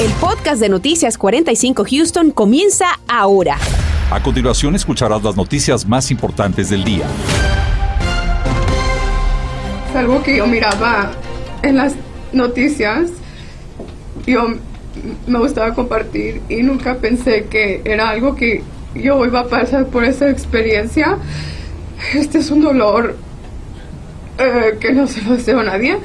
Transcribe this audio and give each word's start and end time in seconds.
El 0.00 0.12
podcast 0.12 0.60
de 0.60 0.68
Noticias 0.68 1.18
45 1.18 1.84
Houston 1.90 2.30
comienza 2.30 2.86
ahora. 3.08 3.56
A 4.12 4.22
continuación 4.22 4.76
escucharás 4.76 5.24
las 5.24 5.36
noticias 5.36 5.88
más 5.88 6.12
importantes 6.12 6.70
del 6.70 6.84
día. 6.84 7.04
Es 9.90 9.96
algo 9.96 10.22
que 10.22 10.36
yo 10.36 10.46
miraba 10.46 11.10
en 11.62 11.78
las 11.78 11.96
noticias. 12.32 13.10
Yo 14.24 14.54
me 15.26 15.38
gustaba 15.40 15.74
compartir 15.74 16.42
y 16.48 16.62
nunca 16.62 16.98
pensé 16.98 17.46
que 17.46 17.82
era 17.84 18.10
algo 18.10 18.36
que 18.36 18.62
yo 18.94 19.26
iba 19.26 19.40
a 19.40 19.48
pasar 19.48 19.88
por 19.88 20.04
esa 20.04 20.30
experiencia. 20.30 21.18
Este 22.14 22.38
es 22.38 22.52
un 22.52 22.62
dolor 22.62 23.16
eh, 24.38 24.78
que 24.78 24.92
no 24.92 25.08
se 25.08 25.22
lo 25.22 25.32
deseo 25.32 25.58
a 25.58 25.64
nadie. 25.64 25.98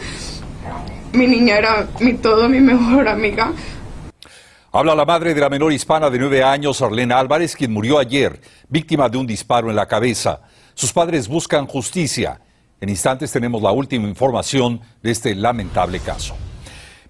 Mi 1.12 1.28
niña 1.28 1.60
era 1.60 1.88
mi 2.00 2.14
todo, 2.14 2.50
mi 2.50 2.60
mejor 2.60 3.08
amiga. 3.08 3.52
Habla 4.76 4.96
la 4.96 5.06
madre 5.06 5.36
de 5.36 5.40
la 5.40 5.52
menor 5.52 5.72
hispana 5.72 6.10
de 6.10 6.18
nueve 6.18 6.42
años, 6.42 6.82
Arlene 6.82 7.14
Álvarez, 7.14 7.56
quien 7.56 7.72
murió 7.72 8.00
ayer, 8.00 8.42
víctima 8.70 9.08
de 9.08 9.20
un 9.20 9.28
disparo 9.28 9.70
en 9.70 9.76
la 9.76 9.86
cabeza. 9.86 10.42
Sus 10.74 10.92
padres 10.92 11.28
buscan 11.28 11.68
justicia. 11.68 12.42
En 12.82 12.90
instantes 12.90 13.32
tenemos 13.32 13.62
la 13.62 13.72
última 13.72 14.08
información 14.08 14.82
de 15.04 15.12
este 15.12 15.36
lamentable 15.36 16.00
caso. 16.00 16.36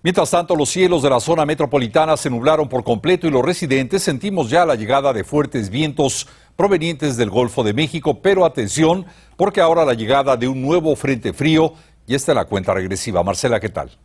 Mientras 0.01 0.29
tanto, 0.29 0.57
los 0.57 0.71
cielos 0.71 1.03
de 1.03 1.09
la 1.09 1.21
zona 1.21 1.45
metropolitana 1.45 2.17
se 2.17 2.29
nublaron 2.29 2.67
por 2.67 2.83
completo 2.83 3.27
y 3.27 3.31
los 3.31 3.45
residentes 3.45 4.03
sentimos 4.03 4.49
ya 4.49 4.65
la 4.65 4.75
llegada 4.75 5.13
de 5.13 5.23
fuertes 5.23 5.69
vientos 5.69 6.27
provenientes 6.57 7.15
del 7.15 7.29
Golfo 7.29 7.63
de 7.63 7.73
México, 7.73 8.21
pero 8.21 8.43
atención, 8.43 9.05
porque 9.37 9.61
ahora 9.61 9.85
la 9.85 9.93
llegada 9.93 10.35
de 10.35 10.49
un 10.49 10.61
nuevo 10.61 10.97
frente 10.97 11.31
frío 11.31 11.75
y 12.07 12.13
esta 12.13 12.33
es 12.33 12.35
la 12.35 12.43
cuenta 12.43 12.73
regresiva. 12.73 13.23
Marcela, 13.23 13.61
¿qué 13.61 13.69
tal? 13.69 13.97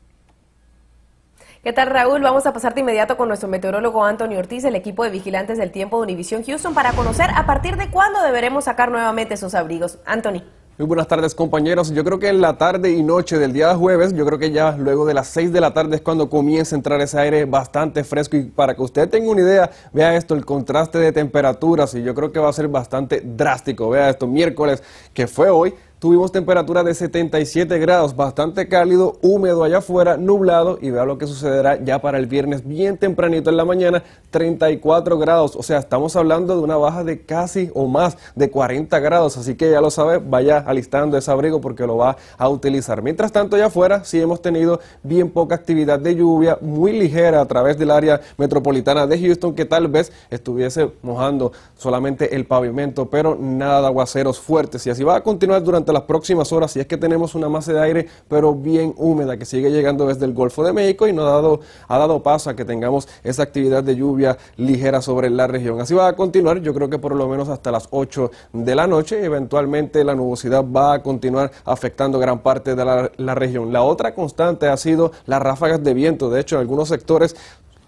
¿Qué 1.64 1.72
tal 1.72 1.90
Raúl? 1.90 2.22
Vamos 2.22 2.46
a 2.46 2.52
pasar 2.52 2.74
de 2.74 2.82
inmediato 2.82 3.16
con 3.16 3.26
nuestro 3.26 3.48
meteorólogo 3.48 4.04
Anthony 4.04 4.36
Ortiz, 4.38 4.62
el 4.62 4.76
equipo 4.76 5.02
de 5.02 5.10
vigilantes 5.10 5.58
del 5.58 5.72
tiempo 5.72 5.96
de 5.96 6.04
Univisión 6.04 6.44
Houston, 6.44 6.72
para 6.72 6.92
conocer 6.92 7.30
a 7.34 7.46
partir 7.46 7.76
de 7.76 7.90
cuándo 7.90 8.22
deberemos 8.22 8.66
sacar 8.66 8.92
nuevamente 8.92 9.34
esos 9.34 9.56
abrigos. 9.56 9.98
Anthony. 10.06 10.44
Muy 10.78 10.86
buenas 10.86 11.08
tardes 11.08 11.34
compañeros. 11.34 11.90
Yo 11.90 12.04
creo 12.04 12.20
que 12.20 12.28
en 12.28 12.40
la 12.40 12.56
tarde 12.56 12.92
y 12.92 13.02
noche 13.02 13.36
del 13.36 13.52
día 13.52 13.74
jueves, 13.74 14.14
yo 14.14 14.24
creo 14.24 14.38
que 14.38 14.52
ya 14.52 14.76
luego 14.76 15.04
de 15.04 15.14
las 15.14 15.26
6 15.26 15.52
de 15.52 15.60
la 15.60 15.74
tarde 15.74 15.96
es 15.96 16.02
cuando 16.02 16.30
comienza 16.30 16.76
a 16.76 16.78
entrar 16.78 17.00
ese 17.00 17.18
aire 17.18 17.44
bastante 17.44 18.04
fresco 18.04 18.36
y 18.36 18.44
para 18.44 18.76
que 18.76 18.82
usted 18.82 19.08
tenga 19.08 19.28
una 19.28 19.40
idea, 19.40 19.68
vea 19.92 20.14
esto, 20.14 20.36
el 20.36 20.44
contraste 20.44 20.98
de 20.98 21.10
temperaturas 21.10 21.92
y 21.94 22.04
yo 22.04 22.14
creo 22.14 22.30
que 22.30 22.38
va 22.38 22.50
a 22.50 22.52
ser 22.52 22.68
bastante 22.68 23.20
drástico. 23.20 23.90
Vea 23.90 24.10
esto, 24.10 24.28
miércoles 24.28 24.80
que 25.12 25.26
fue 25.26 25.50
hoy, 25.50 25.74
Tuvimos 25.98 26.30
temperatura 26.30 26.84
de 26.84 26.94
77 26.94 27.76
grados, 27.80 28.14
bastante 28.14 28.68
cálido, 28.68 29.16
húmedo 29.20 29.64
allá 29.64 29.78
afuera, 29.78 30.16
nublado 30.16 30.78
y 30.80 30.92
vea 30.92 31.04
lo 31.04 31.18
que 31.18 31.26
sucederá 31.26 31.82
ya 31.82 32.00
para 32.00 32.18
el 32.18 32.26
viernes 32.26 32.64
bien 32.64 32.96
tempranito 32.98 33.50
en 33.50 33.56
la 33.56 33.64
mañana, 33.64 34.04
34 34.30 35.18
grados. 35.18 35.56
O 35.56 35.62
sea, 35.64 35.78
estamos 35.78 36.14
hablando 36.14 36.54
de 36.56 36.62
una 36.62 36.76
baja 36.76 37.02
de 37.02 37.22
casi 37.22 37.72
o 37.74 37.88
más 37.88 38.16
de 38.36 38.48
40 38.48 38.96
grados, 39.00 39.38
así 39.38 39.56
que 39.56 39.72
ya 39.72 39.80
lo 39.80 39.90
sabe, 39.90 40.18
vaya 40.18 40.58
alistando 40.58 41.18
ese 41.18 41.32
abrigo 41.32 41.60
porque 41.60 41.84
lo 41.84 41.96
va 41.96 42.16
a 42.36 42.48
utilizar. 42.48 43.02
Mientras 43.02 43.32
tanto, 43.32 43.56
allá 43.56 43.66
afuera 43.66 44.04
sí 44.04 44.20
hemos 44.20 44.40
tenido 44.40 44.78
bien 45.02 45.30
poca 45.30 45.56
actividad 45.56 45.98
de 45.98 46.14
lluvia, 46.14 46.58
muy 46.60 46.92
ligera 46.92 47.40
a 47.40 47.46
través 47.46 47.76
del 47.76 47.90
área 47.90 48.20
metropolitana 48.36 49.08
de 49.08 49.18
Houston 49.18 49.52
que 49.52 49.64
tal 49.64 49.88
vez 49.88 50.12
estuviese 50.30 50.92
mojando 51.02 51.50
solamente 51.76 52.36
el 52.36 52.46
pavimento, 52.46 53.06
pero 53.06 53.36
nada 53.36 53.80
de 53.80 53.86
aguaceros 53.88 54.38
fuertes 54.38 54.86
y 54.86 54.90
así 54.90 55.02
va 55.02 55.16
a 55.16 55.22
continuar 55.24 55.60
durante 55.64 55.87
las 55.92 56.02
próximas 56.02 56.52
horas 56.52 56.72
si 56.72 56.80
es 56.80 56.86
que 56.86 56.96
tenemos 56.96 57.34
una 57.34 57.48
masa 57.48 57.72
de 57.72 57.80
aire 57.80 58.06
pero 58.28 58.54
bien 58.54 58.94
húmeda 58.96 59.36
que 59.36 59.44
sigue 59.44 59.70
llegando 59.70 60.06
desde 60.06 60.24
el 60.24 60.32
Golfo 60.32 60.64
de 60.64 60.72
México 60.72 61.08
y 61.08 61.12
nos 61.12 61.26
ha 61.26 61.32
dado, 61.32 61.60
ha 61.88 61.98
dado 61.98 62.22
paso 62.22 62.50
a 62.50 62.56
que 62.56 62.64
tengamos 62.64 63.08
esa 63.24 63.42
actividad 63.42 63.82
de 63.82 63.96
lluvia 63.96 64.38
ligera 64.56 65.02
sobre 65.02 65.30
la 65.30 65.46
región. 65.46 65.80
Así 65.80 65.94
va 65.94 66.08
a 66.08 66.16
continuar, 66.16 66.60
yo 66.60 66.74
creo 66.74 66.88
que 66.88 66.98
por 66.98 67.14
lo 67.14 67.28
menos 67.28 67.48
hasta 67.48 67.70
las 67.70 67.88
8 67.90 68.30
de 68.52 68.74
la 68.74 68.86
noche, 68.86 69.24
eventualmente 69.24 70.04
la 70.04 70.14
nubosidad 70.14 70.64
va 70.64 70.94
a 70.94 71.02
continuar 71.02 71.50
afectando 71.64 72.18
gran 72.18 72.40
parte 72.40 72.74
de 72.74 72.84
la, 72.84 73.10
la 73.16 73.34
región. 73.34 73.72
La 73.72 73.82
otra 73.82 74.14
constante 74.14 74.68
ha 74.68 74.76
sido 74.76 75.12
las 75.26 75.40
ráfagas 75.40 75.82
de 75.82 75.94
viento, 75.94 76.30
de 76.30 76.40
hecho 76.40 76.56
en 76.56 76.60
algunos 76.60 76.88
sectores 76.88 77.36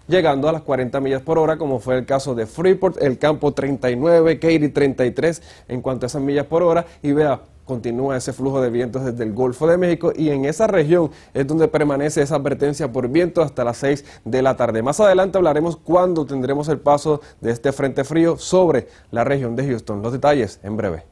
llegando 0.07 0.49
a 0.49 0.51
las 0.51 0.61
40 0.61 0.99
millas 0.99 1.21
por 1.21 1.39
hora, 1.39 1.57
como 1.57 1.79
fue 1.79 1.97
el 1.97 2.05
caso 2.05 2.35
de 2.35 2.45
Freeport, 2.45 3.01
el 3.01 3.17
campo 3.17 3.53
39, 3.53 4.39
Katy 4.39 4.69
33 4.69 5.41
en 5.69 5.81
cuanto 5.81 6.05
a 6.05 6.07
esas 6.07 6.21
millas 6.21 6.45
por 6.45 6.63
hora. 6.63 6.85
Y 7.01 7.13
vea, 7.13 7.41
continúa 7.65 8.17
ese 8.17 8.33
flujo 8.33 8.61
de 8.61 8.69
vientos 8.69 9.05
desde 9.05 9.23
el 9.23 9.33
Golfo 9.33 9.67
de 9.67 9.77
México 9.77 10.11
y 10.15 10.29
en 10.29 10.45
esa 10.45 10.67
región 10.67 11.11
es 11.33 11.47
donde 11.47 11.67
permanece 11.67 12.21
esa 12.21 12.35
advertencia 12.35 12.91
por 12.91 13.07
viento 13.07 13.41
hasta 13.41 13.63
las 13.63 13.77
6 13.77 14.05
de 14.25 14.41
la 14.41 14.55
tarde. 14.55 14.81
Más 14.81 14.99
adelante 14.99 15.37
hablaremos 15.37 15.77
cuándo 15.77 16.25
tendremos 16.25 16.67
el 16.69 16.79
paso 16.79 17.21
de 17.39 17.51
este 17.51 17.71
frente 17.71 18.03
frío 18.03 18.37
sobre 18.37 18.87
la 19.11 19.23
región 19.23 19.55
de 19.55 19.67
Houston. 19.67 20.01
Los 20.01 20.13
detalles 20.13 20.59
en 20.63 20.77
breve. 20.77 21.11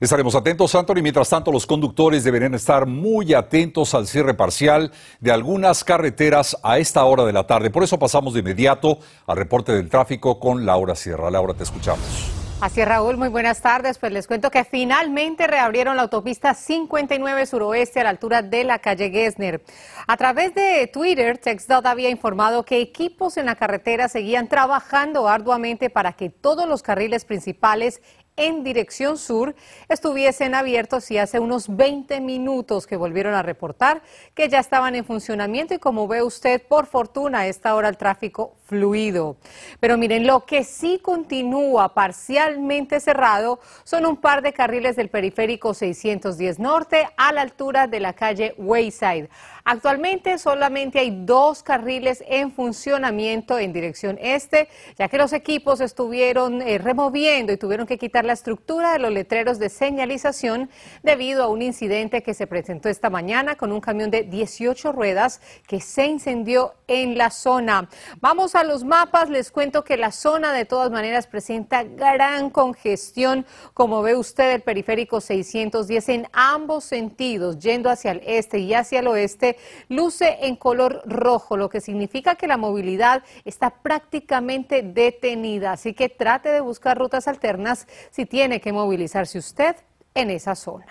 Estaremos 0.00 0.34
atentos, 0.34 0.74
Anthony. 0.74 1.02
Mientras 1.02 1.28
tanto, 1.28 1.52
los 1.52 1.66
conductores 1.66 2.24
deberían 2.24 2.54
estar 2.54 2.86
muy 2.86 3.34
atentos 3.34 3.94
al 3.94 4.06
cierre 4.06 4.32
parcial 4.32 4.92
de 5.20 5.30
algunas 5.30 5.84
carreteras 5.84 6.56
a 6.62 6.78
esta 6.78 7.04
hora 7.04 7.26
de 7.26 7.34
la 7.34 7.46
tarde. 7.46 7.68
Por 7.68 7.82
eso 7.82 7.98
pasamos 7.98 8.32
de 8.32 8.40
inmediato 8.40 8.98
al 9.26 9.36
reporte 9.36 9.72
del 9.72 9.90
tráfico 9.90 10.40
con 10.40 10.64
Laura 10.64 10.94
Sierra. 10.94 11.30
Laura, 11.30 11.52
te 11.52 11.64
escuchamos. 11.64 12.39
Así 12.60 12.82
es, 12.82 12.86
Raúl, 12.86 13.16
muy 13.16 13.30
buenas 13.30 13.62
tardes. 13.62 13.96
Pues 13.96 14.12
les 14.12 14.26
cuento 14.26 14.50
que 14.50 14.64
finalmente 14.64 15.46
reabrieron 15.46 15.96
la 15.96 16.02
autopista 16.02 16.52
59 16.52 17.46
suroeste 17.46 18.00
a 18.00 18.04
la 18.04 18.10
altura 18.10 18.42
de 18.42 18.64
la 18.64 18.80
calle 18.80 19.08
Gessner. 19.10 19.62
A 20.06 20.18
través 20.18 20.54
de 20.54 20.86
Twitter, 20.86 21.38
TexDot 21.38 21.86
había 21.86 22.10
informado 22.10 22.66
que 22.66 22.82
equipos 22.82 23.38
en 23.38 23.46
la 23.46 23.54
carretera 23.54 24.08
seguían 24.08 24.46
trabajando 24.46 25.26
arduamente 25.26 25.88
para 25.88 26.12
que 26.12 26.28
todos 26.28 26.68
los 26.68 26.82
carriles 26.82 27.24
principales 27.24 28.02
en 28.40 28.64
dirección 28.64 29.18
sur 29.18 29.54
estuviesen 29.88 30.54
abiertos 30.54 31.10
y 31.10 31.18
hace 31.18 31.38
unos 31.38 31.76
20 31.76 32.20
minutos 32.20 32.86
que 32.86 32.96
volvieron 32.96 33.34
a 33.34 33.42
reportar 33.42 34.02
que 34.34 34.48
ya 34.48 34.58
estaban 34.58 34.94
en 34.94 35.04
funcionamiento 35.04 35.74
y 35.74 35.78
como 35.78 36.08
ve 36.08 36.22
usted, 36.22 36.62
por 36.66 36.86
fortuna, 36.86 37.40
a 37.40 37.46
esta 37.46 37.74
hora 37.74 37.88
el 37.90 37.98
tráfico 37.98 38.56
fluido. 38.64 39.36
Pero 39.78 39.98
miren, 39.98 40.26
lo 40.26 40.46
que 40.46 40.64
sí 40.64 41.00
continúa 41.02 41.92
parcialmente 41.92 43.00
cerrado 43.00 43.60
son 43.84 44.06
un 44.06 44.16
par 44.16 44.40
de 44.42 44.52
carriles 44.52 44.96
del 44.96 45.10
periférico 45.10 45.74
610 45.74 46.58
Norte 46.58 47.08
a 47.16 47.32
la 47.32 47.42
altura 47.42 47.88
de 47.88 48.00
la 48.00 48.14
calle 48.14 48.54
Wayside. 48.56 49.28
Actualmente 49.64 50.38
solamente 50.38 50.98
hay 50.98 51.24
dos 51.24 51.62
carriles 51.62 52.24
en 52.26 52.52
funcionamiento 52.52 53.58
en 53.58 53.72
dirección 53.72 54.18
este, 54.20 54.68
ya 54.96 55.08
que 55.08 55.18
los 55.18 55.32
equipos 55.32 55.80
estuvieron 55.80 56.62
eh, 56.62 56.78
removiendo 56.78 57.52
y 57.52 57.56
tuvieron 57.56 57.86
que 57.86 57.98
quitar 57.98 58.24
la 58.30 58.34
estructura 58.34 58.92
de 58.92 59.00
los 59.00 59.10
letreros 59.10 59.58
de 59.58 59.68
señalización 59.68 60.70
debido 61.02 61.42
a 61.42 61.48
un 61.48 61.62
incidente 61.62 62.22
que 62.22 62.32
se 62.32 62.46
presentó 62.46 62.88
esta 62.88 63.10
mañana 63.10 63.56
con 63.56 63.72
un 63.72 63.80
camión 63.80 64.08
de 64.08 64.22
18 64.22 64.92
ruedas 64.92 65.40
que 65.66 65.80
se 65.80 66.06
incendió 66.06 66.74
en 66.86 67.18
la 67.18 67.30
zona. 67.30 67.88
Vamos 68.20 68.54
a 68.54 68.62
los 68.62 68.84
mapas, 68.84 69.30
les 69.30 69.50
cuento 69.50 69.82
que 69.82 69.96
la 69.96 70.12
zona 70.12 70.52
de 70.52 70.64
todas 70.64 70.92
maneras 70.92 71.26
presenta 71.26 71.82
gran 71.82 72.50
congestión, 72.50 73.46
como 73.74 74.00
ve 74.00 74.14
usted 74.14 74.52
el 74.54 74.62
periférico 74.62 75.20
610 75.20 76.08
en 76.10 76.28
ambos 76.32 76.84
sentidos, 76.84 77.58
yendo 77.58 77.90
hacia 77.90 78.12
el 78.12 78.22
este 78.24 78.60
y 78.60 78.74
hacia 78.74 79.00
el 79.00 79.08
oeste 79.08 79.56
luce 79.88 80.38
en 80.42 80.54
color 80.54 81.02
rojo, 81.04 81.56
lo 81.56 81.68
que 81.68 81.80
significa 81.80 82.36
que 82.36 82.46
la 82.46 82.56
movilidad 82.56 83.24
está 83.44 83.70
prácticamente 83.70 84.82
detenida. 84.82 85.72
Así 85.72 85.94
que 85.94 86.08
trate 86.08 86.50
de 86.50 86.60
buscar 86.60 86.96
rutas 86.96 87.26
alternas 87.26 87.88
tiene 88.26 88.60
que 88.60 88.72
movilizarse 88.72 89.38
usted 89.38 89.76
en 90.14 90.30
esa 90.30 90.54
zona. 90.54 90.86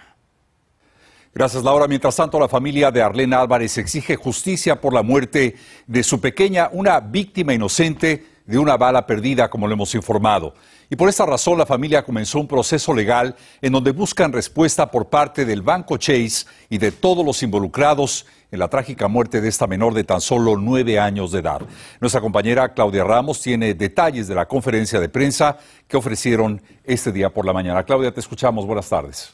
Gracias, 1.34 1.64
Laura. 1.64 1.88
Mientras 1.88 2.16
tanto, 2.16 2.40
la 2.40 2.50
familia 2.50 2.90
de 2.92 3.02
Arlene 3.02 3.36
Álvarez 3.36 3.78
exige 3.78 4.16
justicia 4.16 4.82
por 4.82 4.94
la 4.94 5.04
muerte 5.04 5.56
de 5.86 6.04
su 6.04 6.20
pequeña, 6.20 6.70
una 6.72 7.00
víctima 7.00 7.54
inocente 7.54 8.26
de 8.50 8.58
una 8.58 8.78
bala 8.78 9.06
perdida, 9.06 9.48
como 9.48 9.68
lo 9.68 9.74
hemos 9.74 9.94
informado. 9.94 10.56
Y 10.90 10.96
por 10.96 11.08
esta 11.08 11.24
razón 11.24 11.60
la 11.60 11.68
familia 11.68 12.04
comenzó 12.04 12.40
un 12.40 12.48
proceso 12.48 12.96
legal 12.96 13.36
en 13.62 13.72
donde 13.72 13.92
buscan 13.92 14.34
respuesta 14.34 14.90
por 14.90 15.06
parte 15.06 15.46
del 15.46 15.62
Banco 15.62 15.98
Chase 15.98 16.48
y 16.68 16.80
de 16.80 16.92
todos 16.92 17.24
los 17.24 17.44
involucrados 17.44 18.26
en 18.52 18.58
la 18.58 18.68
trágica 18.68 19.08
muerte 19.08 19.40
de 19.40 19.50
esta 19.50 19.68
menor 19.68 19.94
de 19.94 20.04
tan 20.04 20.20
solo 20.20 20.58
nueve 20.58 21.00
años 21.00 21.32
de 21.32 21.42
edad. 21.42 21.62
Nuestra 22.02 22.22
compañera 22.22 22.74
Claudia 22.74 23.04
Ramos 23.04 23.40
tiene 23.40 23.76
detalles 23.76 24.28
de 24.28 24.34
la 24.34 24.48
conferencia 24.48 25.00
de 25.00 25.10
prensa 25.10 25.56
que 25.88 25.98
ofrecieron 25.98 26.60
este 26.84 27.12
día 27.12 27.30
por 27.30 27.46
la 27.46 27.54
mañana. 27.54 27.84
Claudia, 27.84 28.12
te 28.12 28.20
escuchamos. 28.20 28.66
Buenas 28.66 28.90
tardes. 28.90 29.32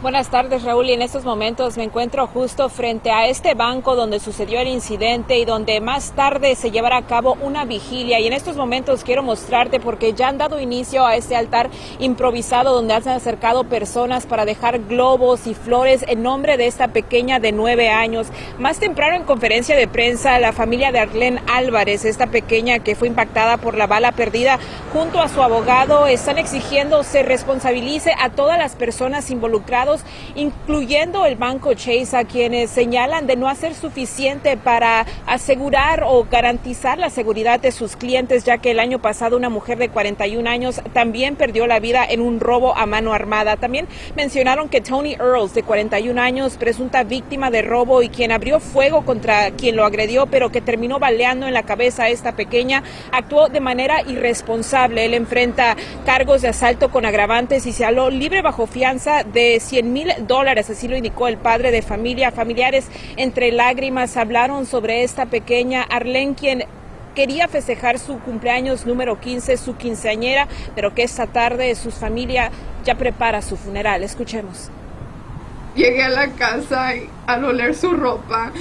Buenas 0.00 0.30
tardes, 0.30 0.62
Raúl. 0.62 0.88
Y 0.88 0.92
en 0.92 1.02
estos 1.02 1.24
momentos 1.24 1.76
me 1.76 1.82
encuentro 1.82 2.28
justo 2.28 2.68
frente 2.68 3.10
a 3.10 3.26
este 3.26 3.54
banco 3.54 3.96
donde 3.96 4.20
sucedió 4.20 4.60
el 4.60 4.68
incidente 4.68 5.38
y 5.38 5.44
donde 5.44 5.80
más 5.80 6.12
tarde 6.12 6.54
se 6.54 6.70
llevará 6.70 6.98
a 6.98 7.06
cabo 7.06 7.36
una 7.40 7.64
vigilia. 7.64 8.20
Y 8.20 8.28
en 8.28 8.32
estos 8.32 8.54
momentos 8.54 9.02
quiero 9.02 9.24
mostrarte 9.24 9.80
porque 9.80 10.12
ya 10.12 10.28
han 10.28 10.38
dado 10.38 10.60
inicio 10.60 11.04
a 11.04 11.16
este 11.16 11.34
altar 11.34 11.68
improvisado 11.98 12.74
donde 12.74 12.94
han 12.94 13.08
acercado 13.08 13.64
personas 13.64 14.24
para 14.24 14.44
dejar 14.44 14.78
globos 14.84 15.48
y 15.48 15.54
flores 15.54 16.04
en 16.06 16.22
nombre 16.22 16.56
de 16.56 16.68
esta 16.68 16.86
pequeña 16.86 17.40
de 17.40 17.50
nueve 17.50 17.90
años. 17.90 18.28
Más 18.56 18.78
temprano 18.78 19.16
en 19.16 19.24
conferencia 19.24 19.74
de 19.74 19.88
prensa, 19.88 20.38
la 20.38 20.52
familia 20.52 20.92
de 20.92 21.00
Arlene 21.00 21.42
Álvarez, 21.48 22.04
esta 22.04 22.28
pequeña 22.28 22.78
que 22.78 22.94
fue 22.94 23.08
impactada 23.08 23.56
por 23.56 23.76
la 23.76 23.88
bala 23.88 24.12
perdida, 24.12 24.60
junto 24.92 25.18
a 25.18 25.26
su 25.26 25.42
abogado, 25.42 26.06
están 26.06 26.38
exigiendo 26.38 27.02
se 27.02 27.24
responsabilice 27.24 28.14
a 28.16 28.30
todas 28.30 28.58
las 28.58 28.76
personas 28.76 29.28
involucradas 29.32 29.87
incluyendo 30.34 31.26
el 31.26 31.36
banco 31.36 31.74
Chase, 31.74 32.16
a 32.16 32.24
quienes 32.24 32.70
señalan 32.70 33.26
de 33.26 33.36
no 33.36 33.48
hacer 33.48 33.74
suficiente 33.74 34.56
para 34.56 35.06
asegurar 35.26 36.04
o 36.06 36.26
garantizar 36.30 36.98
la 36.98 37.10
seguridad 37.10 37.60
de 37.60 37.72
sus 37.72 37.96
clientes, 37.96 38.44
ya 38.44 38.58
que 38.58 38.70
el 38.70 38.80
año 38.80 39.00
pasado 39.00 39.36
una 39.36 39.48
mujer 39.48 39.78
de 39.78 39.88
41 39.88 40.48
años 40.48 40.80
también 40.92 41.36
perdió 41.36 41.66
la 41.66 41.80
vida 41.80 42.04
en 42.08 42.20
un 42.20 42.40
robo 42.40 42.76
a 42.76 42.86
mano 42.86 43.12
armada. 43.12 43.56
También 43.56 43.88
mencionaron 44.16 44.68
que 44.68 44.80
Tony 44.80 45.14
Earls, 45.14 45.54
de 45.54 45.62
41 45.62 46.20
años, 46.20 46.56
presunta 46.56 47.04
víctima 47.04 47.50
de 47.50 47.62
robo 47.62 48.02
y 48.02 48.08
quien 48.08 48.32
abrió 48.32 48.60
fuego 48.60 49.04
contra 49.04 49.50
quien 49.52 49.76
lo 49.76 49.84
agredió, 49.84 50.26
pero 50.26 50.50
que 50.50 50.60
terminó 50.60 50.98
baleando 50.98 51.46
en 51.46 51.54
la 51.54 51.62
cabeza 51.62 52.04
a 52.04 52.08
esta 52.08 52.32
pequeña, 52.32 52.82
actuó 53.12 53.48
de 53.48 53.60
manera 53.60 54.02
irresponsable. 54.02 55.04
Él 55.04 55.14
enfrenta 55.14 55.76
cargos 56.04 56.42
de 56.42 56.48
asalto 56.48 56.90
con 56.90 57.04
agravantes 57.04 57.66
y 57.66 57.72
se 57.72 57.84
haló 57.84 58.10
libre 58.10 58.42
bajo 58.42 58.66
fianza 58.66 59.24
de 59.24 59.60
100 59.60 59.77
mil 59.82 60.12
dólares, 60.26 60.70
así 60.70 60.88
lo 60.88 60.96
indicó 60.96 61.28
el 61.28 61.36
padre 61.36 61.70
de 61.70 61.82
familia. 61.82 62.32
Familiares 62.32 62.88
entre 63.16 63.52
lágrimas 63.52 64.16
hablaron 64.16 64.66
sobre 64.66 65.04
esta 65.04 65.26
pequeña 65.26 65.82
Arlene, 65.82 66.34
quien 66.34 66.64
quería 67.14 67.48
festejar 67.48 67.98
su 67.98 68.20
cumpleaños 68.20 68.86
número 68.86 69.20
15, 69.20 69.56
su 69.56 69.76
quinceañera, 69.76 70.46
pero 70.74 70.94
que 70.94 71.02
esta 71.02 71.26
tarde 71.26 71.74
su 71.74 71.90
familia 71.90 72.50
ya 72.84 72.94
prepara 72.94 73.42
su 73.42 73.56
funeral. 73.56 74.02
Escuchemos. 74.02 74.70
Llegué 75.74 76.02
a 76.02 76.08
la 76.08 76.28
casa 76.32 76.96
y 76.96 77.08
al 77.26 77.44
oler 77.44 77.74
su 77.74 77.92
ropa, 77.92 78.52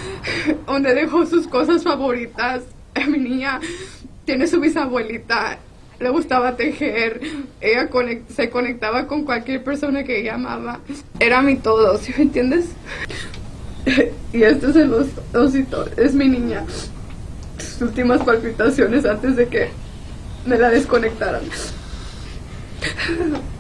donde 0.66 0.94
dejó 0.94 1.26
sus 1.26 1.48
cosas 1.48 1.84
favoritas, 1.84 2.64
mi 3.08 3.20
niña 3.20 3.60
tiene 4.26 4.48
su 4.48 4.60
bisabuelita 4.60 5.58
le 6.00 6.10
gustaba 6.10 6.56
tejer, 6.56 7.22
ella 7.60 7.90
se 8.30 8.50
conectaba 8.50 9.08
con 9.08 9.24
cualquier 9.24 9.64
persona 9.64 10.04
que 10.04 10.20
ella 10.20 10.36
amaba. 10.36 10.80
Era 11.20 11.42
mi 11.42 11.56
todo, 11.56 11.98
¿sí 11.98 12.14
me 12.18 12.24
entiendes? 12.24 12.66
y 14.34 14.44
este 14.44 14.70
es 14.70 14.76
el 14.76 14.94
osito, 15.34 15.86
es 15.98 16.14
mi 16.14 16.28
niña. 16.28 16.66
Sus 17.58 17.82
últimas 17.82 18.22
palpitaciones 18.24 19.06
antes 19.06 19.36
de 19.36 19.48
que 19.48 19.70
me 20.46 20.58
la 20.58 20.70
desconectaran. 20.70 21.42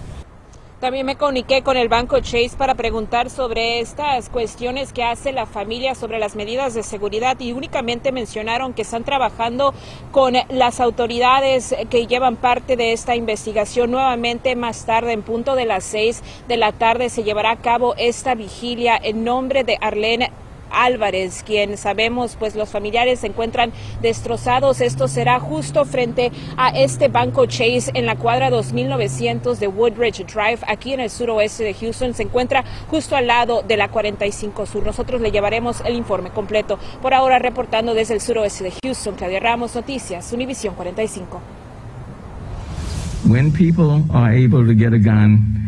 También 0.79 1.07
me 1.07 1.15
comuniqué 1.15 1.63
con 1.63 1.75
el 1.75 1.89
banco 1.89 2.19
Chase 2.19 2.51
para 2.55 2.75
preguntar 2.75 3.31
sobre 3.31 3.79
estas 3.79 4.29
cuestiones 4.29 4.93
que 4.93 5.03
hace 5.03 5.31
la 5.31 5.47
familia 5.47 5.95
sobre 5.95 6.19
las 6.19 6.35
medidas 6.35 6.75
de 6.75 6.83
seguridad 6.83 7.39
y 7.39 7.51
únicamente 7.51 8.11
mencionaron 8.11 8.75
que 8.75 8.83
están 8.83 9.03
trabajando 9.03 9.73
con 10.11 10.35
las 10.49 10.79
autoridades 10.79 11.75
que 11.89 12.05
llevan 12.05 12.35
parte 12.35 12.75
de 12.75 12.93
esta 12.93 13.15
investigación. 13.15 13.89
Nuevamente 13.89 14.55
más 14.55 14.85
tarde, 14.85 15.13
en 15.13 15.23
punto 15.23 15.55
de 15.55 15.65
las 15.65 15.83
seis 15.83 16.21
de 16.47 16.57
la 16.57 16.71
tarde, 16.73 17.09
se 17.09 17.23
llevará 17.23 17.49
a 17.49 17.57
cabo 17.57 17.95
esta 17.97 18.35
vigilia 18.35 18.99
en 19.01 19.23
nombre 19.23 19.63
de 19.63 19.79
Arlene 19.81 20.31
Álvarez, 20.71 21.43
quien 21.45 21.77
sabemos 21.77 22.35
pues 22.37 22.55
los 22.55 22.69
familiares 22.69 23.19
se 23.19 23.27
encuentran 23.27 23.71
destrozados. 24.01 24.81
Esto 24.81 25.07
será 25.07 25.39
justo 25.39 25.85
frente 25.85 26.31
a 26.57 26.69
este 26.69 27.07
banco 27.07 27.45
Chase 27.45 27.91
en 27.93 28.05
la 28.05 28.15
cuadra 28.15 28.49
2900 28.49 29.59
de 29.59 29.67
Woodridge 29.67 30.25
Drive, 30.25 30.59
aquí 30.67 30.93
en 30.93 30.99
el 30.99 31.09
suroeste 31.09 31.63
de 31.63 31.73
Houston. 31.73 32.13
Se 32.13 32.23
encuentra 32.23 32.63
justo 32.89 33.15
al 33.15 33.27
lado 33.27 33.63
de 33.67 33.77
la 33.77 33.89
45 33.89 34.65
Sur. 34.65 34.85
Nosotros 34.85 35.21
le 35.21 35.31
llevaremos 35.31 35.81
el 35.85 35.95
informe 35.95 36.29
completo. 36.29 36.79
Por 37.01 37.13
ahora 37.13 37.39
reportando 37.39 37.93
desde 37.93 38.13
el 38.13 38.21
suroeste 38.21 38.63
de 38.65 38.73
Houston, 38.83 39.15
Claudia 39.15 39.39
Ramos, 39.39 39.75
Noticias, 39.75 40.31
Univisión 40.33 40.75
45. 40.75 41.41
When 43.27 43.51
people 43.51 44.05
are 44.11 44.31
able 44.31 44.65
to 44.65 44.73
get 44.73 44.93
a 44.93 44.99
gun, 44.99 45.66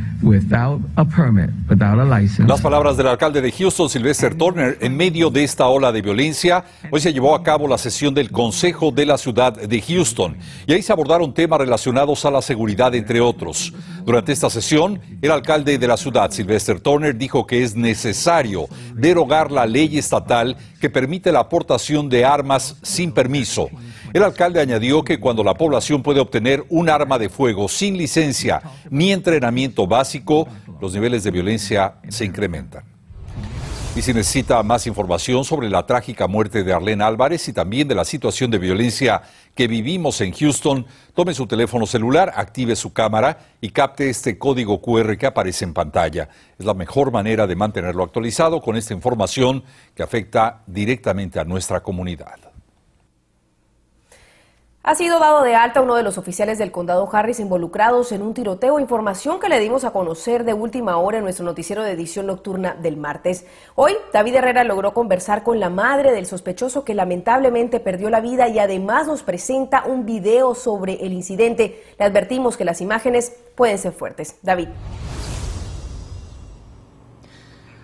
las 2.45 2.62
palabras 2.62 2.98
del 2.98 3.07
alcalde 3.07 3.42
de 3.42 3.51
Houston, 3.51 3.89
Sylvester 3.89 4.36
Turner, 4.36 4.77
en 4.81 4.98
medio 4.98 5.30
de 5.30 5.44
esta 5.44 5.68
ola 5.68 5.92
de 5.92 6.01
violencia, 6.01 6.66
hoy 6.92 7.00
se 7.00 7.13
llevó 7.13 7.36
a 7.36 7.42
cabo 7.42 7.68
la 7.68 7.77
sesión 7.77 8.13
del 8.13 8.30
Consejo 8.30 8.92
de 8.92 9.06
la 9.06 9.18
Ciudad 9.18 9.54
de 9.54 9.81
Houston 9.81 10.36
y 10.68 10.74
ahí 10.74 10.81
se 10.81 10.92
abordaron 10.92 11.33
temas 11.33 11.60
relacionados 11.60 12.25
a 12.25 12.31
la 12.31 12.42
seguridad, 12.42 12.94
entre 12.95 13.21
otros. 13.21 13.74
Durante 14.06 14.33
esta 14.33 14.50
sesión, 14.50 15.00
el 15.21 15.31
alcalde 15.31 15.77
de 15.77 15.88
la 15.88 15.95
ciudad, 15.95 16.31
Sylvester 16.31 16.80
Turner, 16.81 17.18
dijo 17.18 17.48
que 17.48 17.63
es 17.63 17.75
necesario 17.75 18.68
derogar 18.95 19.51
la 19.51 19.66
ley 19.66 19.98
estatal 19.98 20.57
que 20.81 20.89
permite 20.89 21.31
la 21.31 21.39
aportación 21.39 22.10
de 22.10 22.25
armas 22.25 22.75
sin 22.81 23.12
permiso. 23.12 23.69
El 24.11 24.23
alcalde 24.23 24.59
añadió 24.59 25.03
que 25.03 25.19
cuando 25.19 25.44
la 25.44 25.53
población 25.53 26.01
puede 26.01 26.19
obtener 26.19 26.65
un 26.69 26.89
arma 26.89 27.19
de 27.19 27.29
fuego 27.29 27.67
sin 27.67 27.97
licencia 27.97 28.61
ni 28.89 29.11
entrenamiento 29.11 29.85
básico, 29.85 30.47
los 30.81 30.94
niveles 30.94 31.23
de 31.23 31.31
violencia 31.31 31.95
se 32.09 32.25
incrementan. 32.25 32.83
Y 33.95 34.01
si 34.01 34.13
necesita 34.13 34.63
más 34.63 34.88
información 34.88 35.44
sobre 35.44 35.69
la 35.69 35.85
trágica 35.85 36.27
muerte 36.27 36.63
de 36.63 36.73
Arlene 36.73 37.03
Álvarez 37.03 37.47
y 37.50 37.53
también 37.53 37.88
de 37.88 37.95
la 37.95 38.06
situación 38.06 38.50
de 38.50 38.57
violencia 38.57 39.21
que 39.56 39.67
vivimos 39.67 40.21
en 40.21 40.31
Houston, 40.31 40.85
tome 41.13 41.33
su 41.33 41.47
teléfono 41.47 41.85
celular, 41.85 42.31
active 42.35 42.75
su 42.75 42.94
cámara 42.94 43.39
y 43.61 43.69
capte 43.71 44.09
este 44.09 44.38
código 44.38 44.81
QR 44.81 45.17
que 45.17 45.25
aparece 45.25 45.65
en 45.65 45.73
pantalla. 45.73 46.29
Es 46.57 46.65
la 46.65 46.75
mejor 46.75 47.11
manera 47.11 47.45
de 47.45 47.56
mantenerlo 47.56 48.03
actualizado 48.03 48.61
con 48.61 48.77
esta 48.77 48.94
información 48.94 49.63
que 49.95 50.03
afecta 50.03 50.61
directamente 50.65 51.39
a 51.39 51.44
nuestra 51.44 51.81
comunidad. 51.81 52.49
Ha 54.81 54.96
sido 54.96 55.20
dado 55.20 55.44
de 55.44 55.56
alta 55.56 55.81
uno 55.81 55.96
de 55.96 56.04
los 56.04 56.18
oficiales 56.18 56.58
del 56.58 56.72
condado 56.72 57.10
Harris 57.12 57.42
involucrados 57.42 58.14
en 58.14 58.22
un 58.22 58.34
tiroteo, 58.34 58.80
información 58.80 59.38
que 59.38 59.50
le 59.50 59.60
dimos 59.60 59.84
a 59.84 59.92
conocer 59.92 60.46
de 60.46 60.54
última 60.54 60.98
hora 60.98 61.18
en 61.18 61.26
nuestro 61.26 61.44
noticiero 61.44 61.84
de 61.84 61.92
edición 61.92 62.28
nocturna 62.28 62.76
del 62.76 62.96
martes. 62.96 63.46
Hoy, 63.76 63.92
David 64.14 64.36
Herrera 64.36 64.64
logró 64.64 64.94
conversar 64.94 65.44
con 65.44 65.60
la 65.60 65.70
madre 65.70 66.14
del 66.14 66.26
sospechoso 66.26 66.86
que 66.86 66.94
lamentablemente 66.94 67.81
perdió 67.81 68.10
la 68.10 68.22
vida 68.22 68.48
y 68.48 68.58
además 68.58 69.06
nos 69.06 69.22
presenta 69.22 69.84
un 69.86 70.06
video 70.06 70.56
sobre 70.56 71.06
el 71.06 71.12
incidente. 71.12 71.84
Le 72.00 72.06
advertimos 72.06 72.56
que 72.56 72.64
las 72.64 72.80
imágenes 72.80 73.36
pueden 73.56 73.78
ser 73.78 73.92
fuertes. 73.92 74.38
David. 74.42 74.70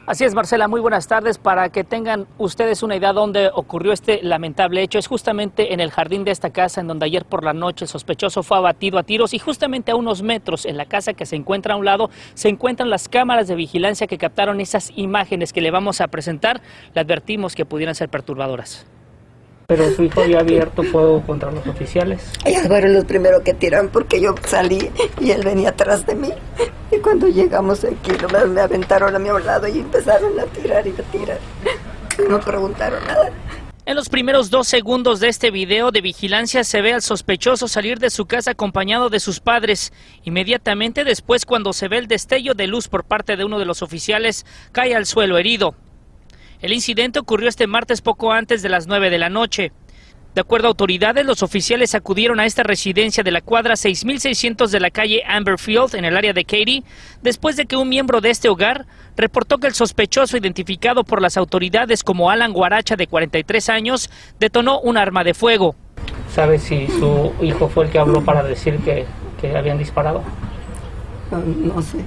Así 0.08 0.24
es, 0.24 0.36
Marcela, 0.36 0.68
muy 0.68 0.82
buenas 0.82 1.08
tardes. 1.08 1.40
Para 1.40 1.70
que 1.70 1.84
tengan 1.84 2.28
ustedes 2.38 2.84
una 2.84 2.96
idea 2.96 3.10
de 3.10 3.16
dónde 3.16 3.50
ocurrió 3.52 3.92
este 3.92 4.22
lamentable 4.22 4.84
hecho, 4.84 5.00
es 5.00 5.08
justamente 5.08 5.74
en 5.74 5.80
el 5.80 5.90
jardín 5.90 6.24
de 6.24 6.30
esta 6.30 6.52
casa 6.52 6.80
en 6.80 6.86
donde 6.88 7.08
ayer 7.08 7.26
por 7.26 7.44
la 7.44 7.54
noche 7.54 7.86
el 7.86 7.90
sospechoso 7.90 8.44
fue 8.44 8.58
abatido 8.58 9.00
a 9.00 9.04
tiros 9.04 9.34
y 9.34 9.40
justamente 9.40 9.92
a 9.92 9.96
unos 9.96 10.22
metros 10.22 10.68
en 10.68 10.78
la 10.78 10.86
casa 10.86 11.14
que 11.14 11.26
se 11.26 11.36
encuentra 11.36 11.74
a 11.74 11.78
un 11.78 11.86
lado 11.86 12.12
se 12.36 12.50
encuentran 12.50 12.92
las 12.92 13.10
cámaras 13.10 13.48
de 13.48 13.56
vigilancia 13.56 14.06
que 14.06 14.20
captaron 14.20 14.62
esas 14.62 14.92
imágenes 14.96 15.52
que 15.52 15.62
le 15.62 15.72
vamos 15.72 16.00
a 16.02 16.08
presentar. 16.08 16.62
Le 16.94 17.02
advertimos 17.02 17.56
que 17.56 17.66
pudieran 17.66 17.96
ser 17.96 18.10
perturbadoras. 18.10 18.86
Pero 19.68 19.92
su 19.92 20.04
hijo 20.04 20.22
había 20.22 20.40
abierto 20.40 20.84
fuego 20.84 21.22
contra 21.26 21.52
los 21.52 21.66
oficiales. 21.68 22.22
Ellos 22.46 22.68
fueron 22.68 22.94
los 22.94 23.06
primeros 23.06 23.42
que 23.42 23.54
tiraron 23.54 23.90
porque 23.90 24.22
yo 24.22 24.36
salí 24.46 24.92
y 25.20 25.32
él 25.32 25.44
venía 25.44 25.70
atrás 25.70 26.06
de 26.06 26.16
mí. 26.16 26.30
Y 26.92 26.98
cuando 26.98 27.28
llegamos 27.28 27.84
aquí, 27.84 28.12
me 28.50 28.62
aventaron 28.62 29.16
a 29.16 29.20
mi 29.20 29.30
lado 29.44 29.68
y 29.68 29.80
empezaron 29.80 30.40
a 30.40 30.44
tirar 30.46 30.86
y 30.86 30.92
a 30.92 31.04
tirar. 31.12 31.40
No 32.30 32.40
preguntaron 32.40 33.04
nada. 33.06 33.32
En 33.88 33.96
los 33.96 34.10
primeros 34.10 34.50
dos 34.50 34.68
segundos 34.68 35.20
de 35.20 35.28
este 35.28 35.52
video 35.52 35.92
de 35.92 36.02
vigilancia 36.02 36.64
se 36.64 36.82
ve 36.82 36.94
al 36.94 37.04
sospechoso 37.04 37.68
salir 37.68 38.00
de 38.00 38.10
su 38.10 38.26
casa 38.26 38.52
acompañado 38.52 39.12
de 39.12 39.20
sus 39.20 39.40
padres. 39.40 39.94
Inmediatamente 40.24 41.04
después, 41.04 41.46
cuando 41.46 41.72
se 41.72 41.88
ve 41.88 42.00
el 42.00 42.08
destello 42.08 42.56
de 42.56 42.66
luz 42.66 42.88
por 42.88 43.04
parte 43.04 43.38
de 43.38 43.46
uno 43.46 43.60
de 43.60 43.66
los 43.66 43.84
oficiales, 43.84 44.44
cae 44.72 44.96
al 44.96 45.06
suelo 45.06 45.38
herido. 45.38 45.76
El 46.62 46.74
incidente 46.74 47.20
ocurrió 47.20 47.50
este 47.50 47.68
martes 47.68 48.02
poco 48.02 48.32
antes 48.32 48.62
de 48.62 48.70
las 48.70 48.88
9 48.88 49.10
de 49.10 49.18
la 49.18 49.30
noche. 49.30 49.72
De 50.36 50.42
acuerdo 50.42 50.68
a 50.68 50.72
autoridades, 50.72 51.26
los 51.26 51.44
oficiales 51.44 51.96
acudieron 51.96 52.42
a 52.42 52.46
esta 52.46 52.62
residencia 52.62 53.24
de 53.24 53.32
la 53.32 53.40
cuadra 53.40 53.78
6600 53.78 54.70
de 54.70 54.82
la 54.82 54.90
calle 54.90 55.24
Amberfield, 55.26 55.96
en 55.96 56.04
el 56.04 56.18
área 56.18 56.34
de 56.34 56.44
Katy, 56.44 56.84
después 57.22 57.56
de 57.56 57.66
que 57.66 57.78
un 57.78 57.88
miembro 57.88 58.20
de 58.20 58.32
este 58.32 58.50
hogar 58.50 58.86
reportó 59.16 59.60
que 59.60 59.68
el 59.68 59.74
sospechoso, 59.74 60.36
identificado 60.36 61.06
por 61.06 61.22
las 61.22 61.38
autoridades 61.38 62.04
como 62.04 62.30
Alan 62.30 62.52
Guaracha, 62.52 62.98
de 62.98 63.08
43 63.08 63.70
años, 63.70 64.10
detonó 64.38 64.82
un 64.82 64.98
arma 64.98 65.24
de 65.24 65.34
fuego. 65.34 65.76
¿Sabe 66.34 66.60
si 66.60 66.88
su 66.88 67.32
hijo 67.42 67.70
fue 67.70 67.86
el 67.86 67.92
que 67.92 68.00
habló 68.00 68.22
para 68.26 68.44
decir 68.44 68.80
que, 68.80 69.06
habían 69.56 69.78
disparado? 69.78 70.22
no 71.32 71.82
sé. 71.82 72.00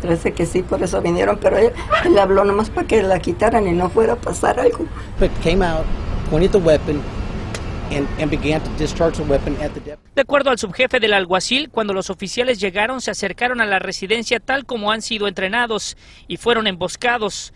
Parece 0.00 0.32
que 0.32 0.46
sí, 0.46 0.62
por 0.62 0.82
eso 0.82 1.00
vinieron, 1.02 1.38
pero 1.40 1.56
él, 1.56 1.72
él 2.04 2.18
habló 2.18 2.44
nomás 2.44 2.70
para 2.70 2.86
que 2.86 3.02
la 3.02 3.18
quitaran 3.18 3.66
y 3.66 3.72
no 3.72 3.90
fuera 3.90 4.14
a 4.14 4.16
pasar 4.16 4.60
algo. 4.60 4.86
But 5.18 5.30
came 5.42 5.64
out, 5.64 5.84
pointed 6.30 6.52
the 6.52 6.58
weapon, 6.58 7.02
and, 7.90 8.06
and 8.20 8.30
began 8.30 8.62
to 8.62 8.70
discharge 8.78 9.16
the 9.16 9.24
weapon 9.24 9.54
at 9.62 9.72
the 9.72 9.80
deputy. 9.80 10.08
De 10.14 10.22
acuerdo 10.22 10.50
al 10.50 10.58
subjefe 10.58 11.00
del 11.00 11.12
alguacil, 11.14 11.70
cuando 11.70 11.94
los 11.94 12.10
oficiales 12.10 12.60
llegaron 12.60 13.00
se 13.00 13.10
acercaron 13.10 13.60
a 13.60 13.66
la 13.66 13.78
residencia 13.78 14.40
tal 14.40 14.66
como 14.66 14.92
han 14.92 15.02
sido 15.02 15.28
entrenados 15.28 15.96
y 16.26 16.36
fueron 16.36 16.66
emboscados. 16.66 17.52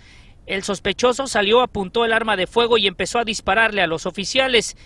El 0.47 0.65
sospechoso 0.65 1.27
salió, 1.29 1.61
apuntó 1.61 2.05
el 2.05 2.13
arma 2.13 2.37
de 2.37 2.47
fuego 2.47 2.77
y 2.79 2.87
empezó 2.89 3.19
a 3.19 3.25
dispararle 3.25 3.83
a 3.83 3.87
los 3.87 4.07
oficiales. 4.07 4.77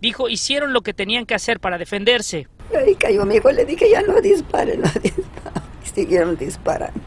Dijo, 0.00 0.28
hicieron 0.28 0.72
lo 0.72 0.82
que 0.82 0.94
tenían 0.94 1.26
que 1.26 1.34
hacer 1.34 1.60
para 1.60 1.78
defenderse. 1.78 2.48
Ahí 2.74 2.94
cayó 2.94 3.24
mi 3.24 3.36
hijo, 3.36 3.50
le 3.50 3.64
dije, 3.64 3.90
ya 3.90 4.02
no 4.02 4.20
dispare, 4.20 4.76
no 4.76 4.90
dispare. 5.02 5.33
Siguieron 5.94 6.36
disparando. 6.36 7.00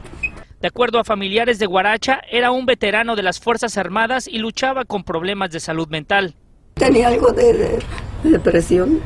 De 0.61 0.67
acuerdo 0.67 0.99
a 0.99 1.03
familiares 1.03 1.59
de 1.59 1.65
Guaracha, 1.67 2.19
era 2.31 2.51
un 2.51 2.65
veterano 2.65 3.15
de 3.15 3.21
las 3.23 3.39
Fuerzas 3.39 3.77
Armadas 3.77 4.27
y 4.27 4.39
luchaba 4.39 4.85
con 4.85 5.03
problemas 5.03 5.51
de 5.51 5.59
salud 5.59 5.87
mental. 5.87 6.33
Tenía 6.73 7.09
algo 7.09 7.31
de, 7.31 7.53
de- 7.53 7.79
de 8.23 8.29
depresión. 8.31 8.99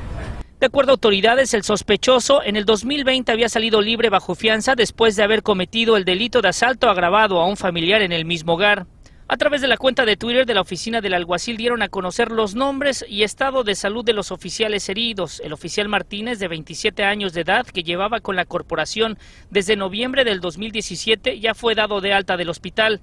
De 0.60 0.68
acuerdo 0.68 0.92
a 0.92 0.94
autoridades, 0.94 1.54
el 1.56 1.64
sospechoso 1.64 2.44
en 2.44 2.56
el 2.56 2.66
2020 2.66 3.32
había 3.32 3.50
salido 3.50 3.82
libre 3.82 4.10
bajo 4.10 4.36
fianza 4.36 4.76
después 4.76 5.16
de 5.16 5.24
haber 5.24 5.42
cometido 5.42 5.98
el 5.98 6.06
delito 6.06 6.42
de 6.42 6.50
asalto 6.50 6.90
agravado 6.90 7.40
a 7.42 7.48
un 7.48 7.58
familiar 7.58 8.02
en 8.04 8.12
el 8.12 8.26
mismo 8.26 8.54
hogar. 8.54 8.86
A 9.34 9.38
través 9.38 9.62
de 9.62 9.70
la 9.70 9.78
cuenta 9.78 10.04
de 10.04 10.18
Twitter 10.18 10.46
de 10.46 10.54
la 10.54 10.60
oficina 10.60 11.00
del 11.00 11.14
alguacil 11.14 11.56
dieron 11.56 11.82
a 11.82 11.88
conocer 11.88 12.32
los 12.32 12.54
nombres 12.54 13.06
y 13.08 13.24
estado 13.24 13.64
de 13.64 13.76
salud 13.76 14.04
de 14.04 14.12
los 14.12 14.30
oficiales 14.30 14.90
heridos. 14.90 15.40
El 15.40 15.54
oficial 15.54 15.88
Martínez, 15.88 16.38
de 16.38 16.50
27 16.50 17.06
años 17.06 17.32
de 17.32 17.40
edad, 17.40 17.66
que 17.66 17.84
llevaba 17.84 18.20
con 18.20 18.36
la 18.36 18.44
corporación 18.44 19.18
desde 19.50 19.78
noviembre 19.78 20.26
del 20.26 20.42
2017, 20.42 21.40
ya 21.40 21.54
fue 21.54 21.76
dado 21.76 22.02
de 22.02 22.12
alta 22.12 22.36
del 22.36 22.50
hospital, 22.50 23.00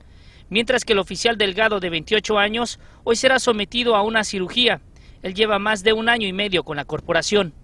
mientras 0.51 0.85
que 0.85 0.93
el 0.93 0.99
oficial 0.99 1.39
Delgado, 1.39 1.81
de 1.81 1.89
28 1.89 2.39
años, 2.39 2.79
hoy 3.05 3.17
será 3.17 3.39
sometido 3.39 3.97
a 3.97 4.03
una 4.03 4.23
cirugía. 4.23 4.83
Él 5.23 5.33
lleva 5.33 5.59
más 5.59 5.83
de 5.83 5.95
un 5.95 6.11
año 6.11 6.29
y 6.29 6.35
medio 6.35 6.63
con 6.63 6.77
la 6.77 6.85
corporación. 6.85 7.55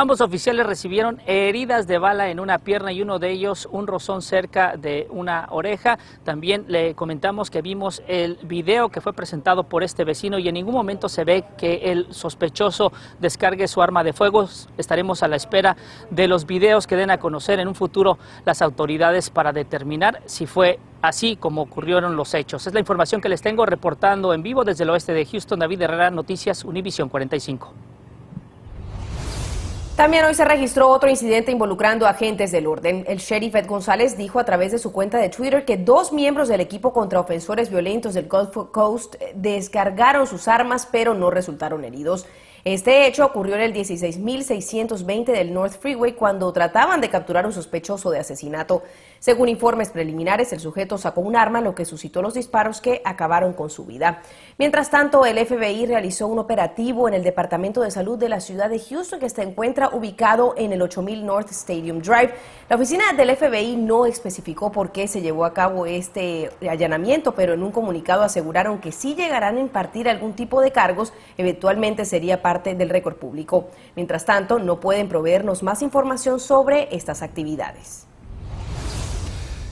Ambos 0.00 0.22
oficiales 0.22 0.64
recibieron 0.64 1.20
heridas 1.26 1.86
de 1.86 1.98
bala 1.98 2.30
en 2.30 2.40
una 2.40 2.56
pierna 2.56 2.90
y 2.90 3.02
uno 3.02 3.18
de 3.18 3.32
ellos 3.32 3.68
un 3.70 3.86
rozón 3.86 4.22
cerca 4.22 4.78
de 4.78 5.06
una 5.10 5.46
oreja. 5.50 5.98
También 6.24 6.64
le 6.68 6.94
comentamos 6.94 7.50
que 7.50 7.60
vimos 7.60 8.02
el 8.08 8.38
video 8.44 8.88
que 8.88 9.02
fue 9.02 9.12
presentado 9.12 9.64
por 9.64 9.82
este 9.82 10.04
vecino 10.04 10.38
y 10.38 10.48
en 10.48 10.54
ningún 10.54 10.72
momento 10.72 11.10
se 11.10 11.24
ve 11.24 11.44
que 11.58 11.92
el 11.92 12.14
sospechoso 12.14 12.92
descargue 13.18 13.68
su 13.68 13.82
arma 13.82 14.02
de 14.02 14.14
fuego. 14.14 14.48
Estaremos 14.78 15.22
a 15.22 15.28
la 15.28 15.36
espera 15.36 15.76
de 16.08 16.28
los 16.28 16.46
videos 16.46 16.86
que 16.86 16.96
den 16.96 17.10
a 17.10 17.18
conocer 17.18 17.60
en 17.60 17.68
un 17.68 17.74
futuro 17.74 18.16
las 18.46 18.62
autoridades 18.62 19.28
para 19.28 19.52
determinar 19.52 20.22
si 20.24 20.46
fue 20.46 20.78
así 21.02 21.36
como 21.36 21.60
ocurrieron 21.60 22.16
los 22.16 22.32
hechos. 22.32 22.66
Es 22.66 22.72
la 22.72 22.80
información 22.80 23.20
que 23.20 23.28
les 23.28 23.42
tengo 23.42 23.66
reportando 23.66 24.32
en 24.32 24.42
vivo 24.42 24.64
desde 24.64 24.84
el 24.84 24.88
oeste 24.88 25.12
de 25.12 25.26
Houston. 25.26 25.58
David 25.58 25.82
Herrera, 25.82 26.10
Noticias 26.10 26.64
Univisión 26.64 27.10
45. 27.10 27.74
También 30.00 30.24
hoy 30.24 30.32
se 30.32 30.46
registró 30.46 30.88
otro 30.88 31.10
incidente 31.10 31.52
involucrando 31.52 32.06
agentes 32.06 32.50
del 32.50 32.66
orden. 32.66 33.04
El 33.06 33.18
sheriff 33.18 33.54
Ed 33.54 33.66
González 33.66 34.16
dijo 34.16 34.38
a 34.38 34.46
través 34.46 34.72
de 34.72 34.78
su 34.78 34.92
cuenta 34.92 35.18
de 35.18 35.28
Twitter 35.28 35.66
que 35.66 35.76
dos 35.76 36.10
miembros 36.10 36.48
del 36.48 36.62
equipo 36.62 36.94
contra 36.94 37.20
ofensores 37.20 37.68
violentos 37.68 38.14
del 38.14 38.26
Gulf 38.26 38.56
Coast 38.72 39.16
descargaron 39.34 40.26
sus 40.26 40.48
armas 40.48 40.88
pero 40.90 41.12
no 41.12 41.30
resultaron 41.30 41.84
heridos. 41.84 42.24
Este 42.64 43.06
hecho 43.06 43.26
ocurrió 43.26 43.56
en 43.56 43.60
el 43.60 43.74
16.620 43.74 45.24
del 45.26 45.52
North 45.52 45.78
Freeway 45.78 46.14
cuando 46.14 46.50
trataban 46.50 47.02
de 47.02 47.10
capturar 47.10 47.44
un 47.44 47.52
sospechoso 47.52 48.10
de 48.10 48.20
asesinato. 48.20 48.82
Según 49.20 49.50
informes 49.50 49.90
preliminares, 49.90 50.50
el 50.54 50.60
sujeto 50.60 50.96
sacó 50.96 51.20
un 51.20 51.36
arma, 51.36 51.60
lo 51.60 51.74
que 51.74 51.84
suscitó 51.84 52.22
los 52.22 52.32
disparos 52.32 52.80
que 52.80 53.02
acabaron 53.04 53.52
con 53.52 53.68
su 53.68 53.84
vida. 53.84 54.22
Mientras 54.56 54.88
tanto, 54.88 55.26
el 55.26 55.38
FBI 55.38 55.84
realizó 55.84 56.26
un 56.26 56.38
operativo 56.38 57.06
en 57.06 57.12
el 57.12 57.22
Departamento 57.22 57.82
de 57.82 57.90
Salud 57.90 58.18
de 58.18 58.30
la 58.30 58.40
ciudad 58.40 58.70
de 58.70 58.80
Houston 58.80 59.20
que 59.20 59.28
se 59.28 59.42
encuentra 59.42 59.90
ubicado 59.92 60.54
en 60.56 60.72
el 60.72 60.80
8000 60.80 61.26
North 61.26 61.50
Stadium 61.50 62.00
Drive. 62.00 62.32
La 62.70 62.76
oficina 62.76 63.12
del 63.14 63.36
FBI 63.36 63.76
no 63.76 64.06
especificó 64.06 64.72
por 64.72 64.90
qué 64.90 65.06
se 65.06 65.20
llevó 65.20 65.44
a 65.44 65.52
cabo 65.52 65.84
este 65.84 66.48
allanamiento, 66.66 67.34
pero 67.34 67.52
en 67.52 67.62
un 67.62 67.72
comunicado 67.72 68.22
aseguraron 68.22 68.78
que 68.78 68.90
si 68.90 69.14
llegarán 69.14 69.58
a 69.58 69.60
impartir 69.60 70.08
algún 70.08 70.32
tipo 70.32 70.62
de 70.62 70.72
cargos, 70.72 71.12
eventualmente 71.36 72.06
sería 72.06 72.40
parte 72.40 72.74
del 72.74 72.88
récord 72.88 73.16
público. 73.16 73.68
Mientras 73.96 74.24
tanto, 74.24 74.58
no 74.58 74.80
pueden 74.80 75.10
proveernos 75.10 75.62
más 75.62 75.82
información 75.82 76.40
sobre 76.40 76.88
estas 76.96 77.20
actividades. 77.20 78.06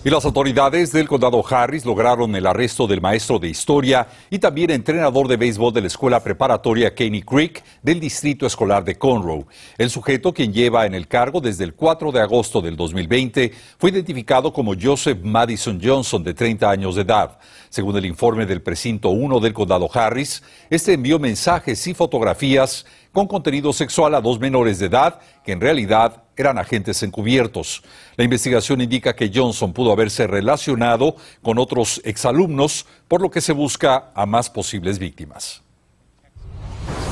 Y 0.04 0.10
las 0.10 0.24
autoridades 0.24 0.92
del 0.92 1.08
condado 1.08 1.44
Harris 1.44 1.84
lograron 1.84 2.32
el 2.36 2.46
arresto 2.46 2.86
del 2.86 3.00
maestro 3.00 3.40
de 3.40 3.48
historia 3.48 4.06
y 4.30 4.38
también 4.38 4.70
entrenador 4.70 5.26
de 5.26 5.36
béisbol 5.36 5.72
de 5.72 5.80
la 5.80 5.88
escuela 5.88 6.22
preparatoria 6.22 6.94
Caney 6.94 7.22
Creek 7.22 7.64
del 7.82 7.98
distrito 7.98 8.46
escolar 8.46 8.84
de 8.84 8.96
Conroe. 8.96 9.44
El 9.76 9.90
sujeto, 9.90 10.32
quien 10.32 10.52
lleva 10.52 10.86
en 10.86 10.94
el 10.94 11.08
cargo 11.08 11.40
desde 11.40 11.64
el 11.64 11.74
4 11.74 12.12
de 12.12 12.20
agosto 12.20 12.60
del 12.60 12.76
2020, 12.76 13.52
fue 13.76 13.90
identificado 13.90 14.52
como 14.52 14.74
Joseph 14.80 15.18
Madison 15.20 15.80
Johnson, 15.82 16.22
de 16.22 16.32
30 16.32 16.70
años 16.70 16.94
de 16.94 17.02
edad. 17.02 17.36
Según 17.68 17.96
el 17.96 18.06
informe 18.06 18.46
del 18.46 18.62
precinto 18.62 19.08
1 19.08 19.40
del 19.40 19.52
condado 19.52 19.90
Harris, 19.92 20.44
este 20.70 20.92
envió 20.92 21.18
mensajes 21.18 21.84
y 21.88 21.92
fotografías 21.92 22.86
con 23.12 23.26
contenido 23.26 23.72
sexual 23.72 24.14
a 24.14 24.20
dos 24.20 24.38
menores 24.38 24.78
de 24.78 24.86
edad 24.86 25.20
que 25.44 25.52
en 25.52 25.60
realidad 25.60 26.22
eran 26.36 26.58
agentes 26.58 27.02
encubiertos. 27.02 27.82
La 28.16 28.24
investigación 28.24 28.80
indica 28.80 29.14
que 29.14 29.30
Johnson 29.34 29.72
pudo 29.72 29.92
haberse 29.92 30.26
relacionado 30.26 31.16
con 31.42 31.58
otros 31.58 32.00
exalumnos, 32.04 32.86
por 33.08 33.20
lo 33.20 33.30
que 33.30 33.40
se 33.40 33.52
busca 33.52 34.10
a 34.14 34.26
más 34.26 34.48
posibles 34.48 34.98
víctimas. 34.98 35.62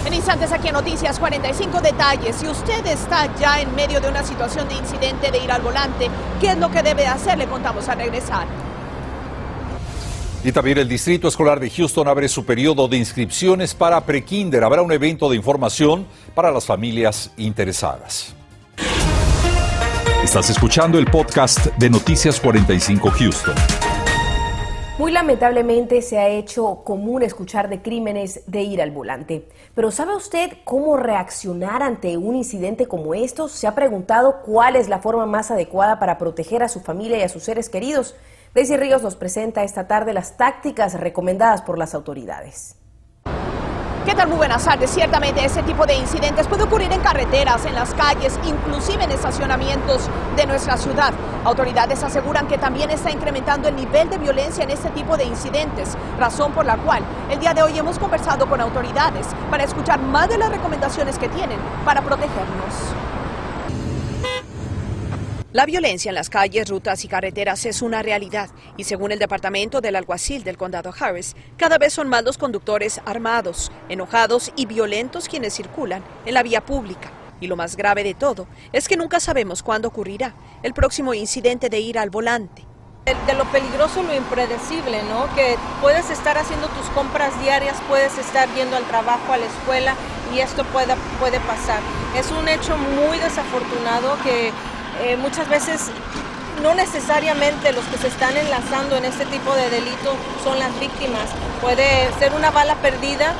En 0.06 0.14
instantes 0.14 0.52
aquí 0.52 0.68
en 0.68 0.74
Noticias 0.74 1.18
45 1.18 1.80
detalles. 1.80 2.36
Si 2.36 2.46
usted 2.46 2.86
está 2.86 3.34
ya 3.36 3.60
en 3.60 3.74
medio 3.74 4.00
de 4.00 4.08
una 4.08 4.22
situación 4.22 4.68
de 4.68 4.76
incidente 4.76 5.32
de 5.32 5.38
ir 5.38 5.50
al 5.50 5.62
volante, 5.62 6.08
¿qué 6.40 6.50
es 6.50 6.58
lo 6.58 6.70
que 6.70 6.82
debe 6.82 7.08
hacer? 7.08 7.36
Le 7.36 7.46
contamos 7.46 7.88
al 7.88 7.98
regresar. 7.98 8.65
Y 10.44 10.52
también 10.52 10.78
el 10.78 10.88
Distrito 10.88 11.28
Escolar 11.28 11.58
de 11.58 11.70
Houston 11.70 12.06
abre 12.06 12.28
su 12.28 12.44
periodo 12.44 12.86
de 12.88 12.96
inscripciones 12.96 13.74
para 13.74 14.00
prekinder. 14.02 14.62
Habrá 14.62 14.82
un 14.82 14.92
evento 14.92 15.28
de 15.28 15.36
información 15.36 16.06
para 16.34 16.50
las 16.50 16.66
familias 16.66 17.32
interesadas. 17.36 18.34
Estás 20.22 20.50
escuchando 20.50 20.98
el 20.98 21.06
podcast 21.06 21.66
de 21.78 21.90
Noticias 21.90 22.40
45 22.40 23.10
Houston. 23.10 23.54
Muy 24.98 25.12
lamentablemente 25.12 26.00
se 26.00 26.18
ha 26.18 26.28
hecho 26.28 26.82
común 26.82 27.22
escuchar 27.22 27.68
de 27.68 27.82
crímenes 27.82 28.40
de 28.46 28.62
ir 28.62 28.80
al 28.80 28.90
volante. 28.90 29.46
Pero 29.74 29.90
¿sabe 29.90 30.16
usted 30.16 30.52
cómo 30.64 30.96
reaccionar 30.96 31.82
ante 31.82 32.16
un 32.16 32.34
incidente 32.34 32.86
como 32.86 33.14
estos? 33.14 33.52
¿Se 33.52 33.66
ha 33.66 33.74
preguntado 33.74 34.40
cuál 34.42 34.74
es 34.74 34.88
la 34.88 35.00
forma 35.00 35.26
más 35.26 35.50
adecuada 35.50 35.98
para 35.98 36.16
proteger 36.16 36.62
a 36.62 36.68
su 36.68 36.80
familia 36.80 37.18
y 37.18 37.22
a 37.22 37.28
sus 37.28 37.42
seres 37.42 37.68
queridos? 37.68 38.14
Daisy 38.56 38.78
Ríos 38.78 39.02
nos 39.02 39.16
presenta 39.16 39.64
esta 39.64 39.86
tarde 39.86 40.14
las 40.14 40.38
tácticas 40.38 40.94
recomendadas 40.94 41.60
por 41.60 41.76
las 41.76 41.94
autoridades. 41.94 42.74
¿Qué 44.06 44.14
tal? 44.14 44.28
Muy 44.28 44.38
buenas 44.38 44.64
tardes. 44.64 44.88
Ciertamente 44.88 45.44
ese 45.44 45.62
tipo 45.62 45.84
de 45.84 45.94
incidentes 45.94 46.48
puede 46.48 46.62
ocurrir 46.62 46.90
en 46.90 47.02
carreteras, 47.02 47.66
en 47.66 47.74
las 47.74 47.92
calles, 47.92 48.40
inclusive 48.46 49.04
en 49.04 49.10
estacionamientos 49.10 50.08
de 50.36 50.46
nuestra 50.46 50.78
ciudad. 50.78 51.12
Autoridades 51.44 52.02
aseguran 52.02 52.48
que 52.48 52.56
también 52.56 52.88
está 52.88 53.10
incrementando 53.10 53.68
el 53.68 53.76
nivel 53.76 54.08
de 54.08 54.16
violencia 54.16 54.64
en 54.64 54.70
este 54.70 54.88
tipo 54.88 55.18
de 55.18 55.24
incidentes, 55.24 55.94
razón 56.18 56.52
por 56.52 56.64
la 56.64 56.78
cual 56.78 57.02
el 57.30 57.38
día 57.38 57.52
de 57.52 57.62
hoy 57.62 57.78
hemos 57.78 57.98
conversado 57.98 58.48
con 58.48 58.62
autoridades 58.62 59.26
para 59.50 59.64
escuchar 59.64 60.00
más 60.00 60.30
de 60.30 60.38
las 60.38 60.48
recomendaciones 60.48 61.18
que 61.18 61.28
tienen 61.28 61.58
para 61.84 62.00
protegernos. 62.00 62.72
La 65.56 65.64
violencia 65.64 66.10
en 66.10 66.14
las 66.14 66.28
calles, 66.28 66.68
rutas 66.68 67.02
y 67.06 67.08
carreteras 67.08 67.64
es 67.64 67.80
una 67.80 68.02
realidad 68.02 68.50
y 68.76 68.84
según 68.84 69.10
el 69.10 69.18
departamento 69.18 69.80
del 69.80 69.96
alguacil 69.96 70.44
del 70.44 70.58
condado 70.58 70.92
Harris, 71.00 71.34
cada 71.56 71.78
vez 71.78 71.94
son 71.94 72.10
más 72.10 72.24
los 72.24 72.36
conductores 72.36 73.00
armados, 73.06 73.72
enojados 73.88 74.52
y 74.54 74.66
violentos 74.66 75.30
quienes 75.30 75.54
circulan 75.54 76.04
en 76.26 76.34
la 76.34 76.42
vía 76.42 76.60
pública. 76.60 77.10
Y 77.40 77.46
lo 77.46 77.56
más 77.56 77.74
grave 77.74 78.04
de 78.04 78.12
todo 78.12 78.46
es 78.74 78.86
que 78.86 78.98
nunca 78.98 79.18
sabemos 79.18 79.62
cuándo 79.62 79.88
ocurrirá 79.88 80.34
el 80.62 80.74
próximo 80.74 81.14
incidente 81.14 81.70
de 81.70 81.80
ir 81.80 81.98
al 81.98 82.10
volante. 82.10 82.66
De 83.26 83.32
lo 83.32 83.46
peligroso 83.46 84.02
lo 84.02 84.14
impredecible, 84.14 85.04
¿no? 85.04 85.34
Que 85.34 85.56
puedes 85.80 86.10
estar 86.10 86.36
haciendo 86.36 86.66
tus 86.68 86.86
compras 86.90 87.32
diarias, 87.40 87.78
puedes 87.88 88.18
estar 88.18 88.46
yendo 88.54 88.76
al 88.76 88.84
trabajo, 88.88 89.32
a 89.32 89.38
la 89.38 89.46
escuela 89.46 89.94
y 90.34 90.40
esto 90.40 90.64
puede, 90.64 90.94
puede 91.18 91.40
pasar. 91.40 91.80
Es 92.14 92.30
un 92.30 92.46
hecho 92.46 92.76
muy 92.76 93.16
desafortunado 93.18 94.18
que 94.22 94.52
eh, 95.02 95.16
muchas 95.16 95.48
veces 95.48 95.90
no 96.62 96.74
necesariamente 96.74 97.72
los 97.72 97.84
que 97.86 97.98
se 97.98 98.08
están 98.08 98.36
enlazando 98.36 98.96
en 98.96 99.04
este 99.04 99.26
tipo 99.26 99.54
de 99.54 99.70
delito 99.70 100.16
son 100.42 100.58
las 100.58 100.78
víctimas. 100.80 101.28
Puede 101.60 102.12
ser 102.18 102.32
una 102.32 102.50
bala 102.50 102.76
perdida 102.76 103.34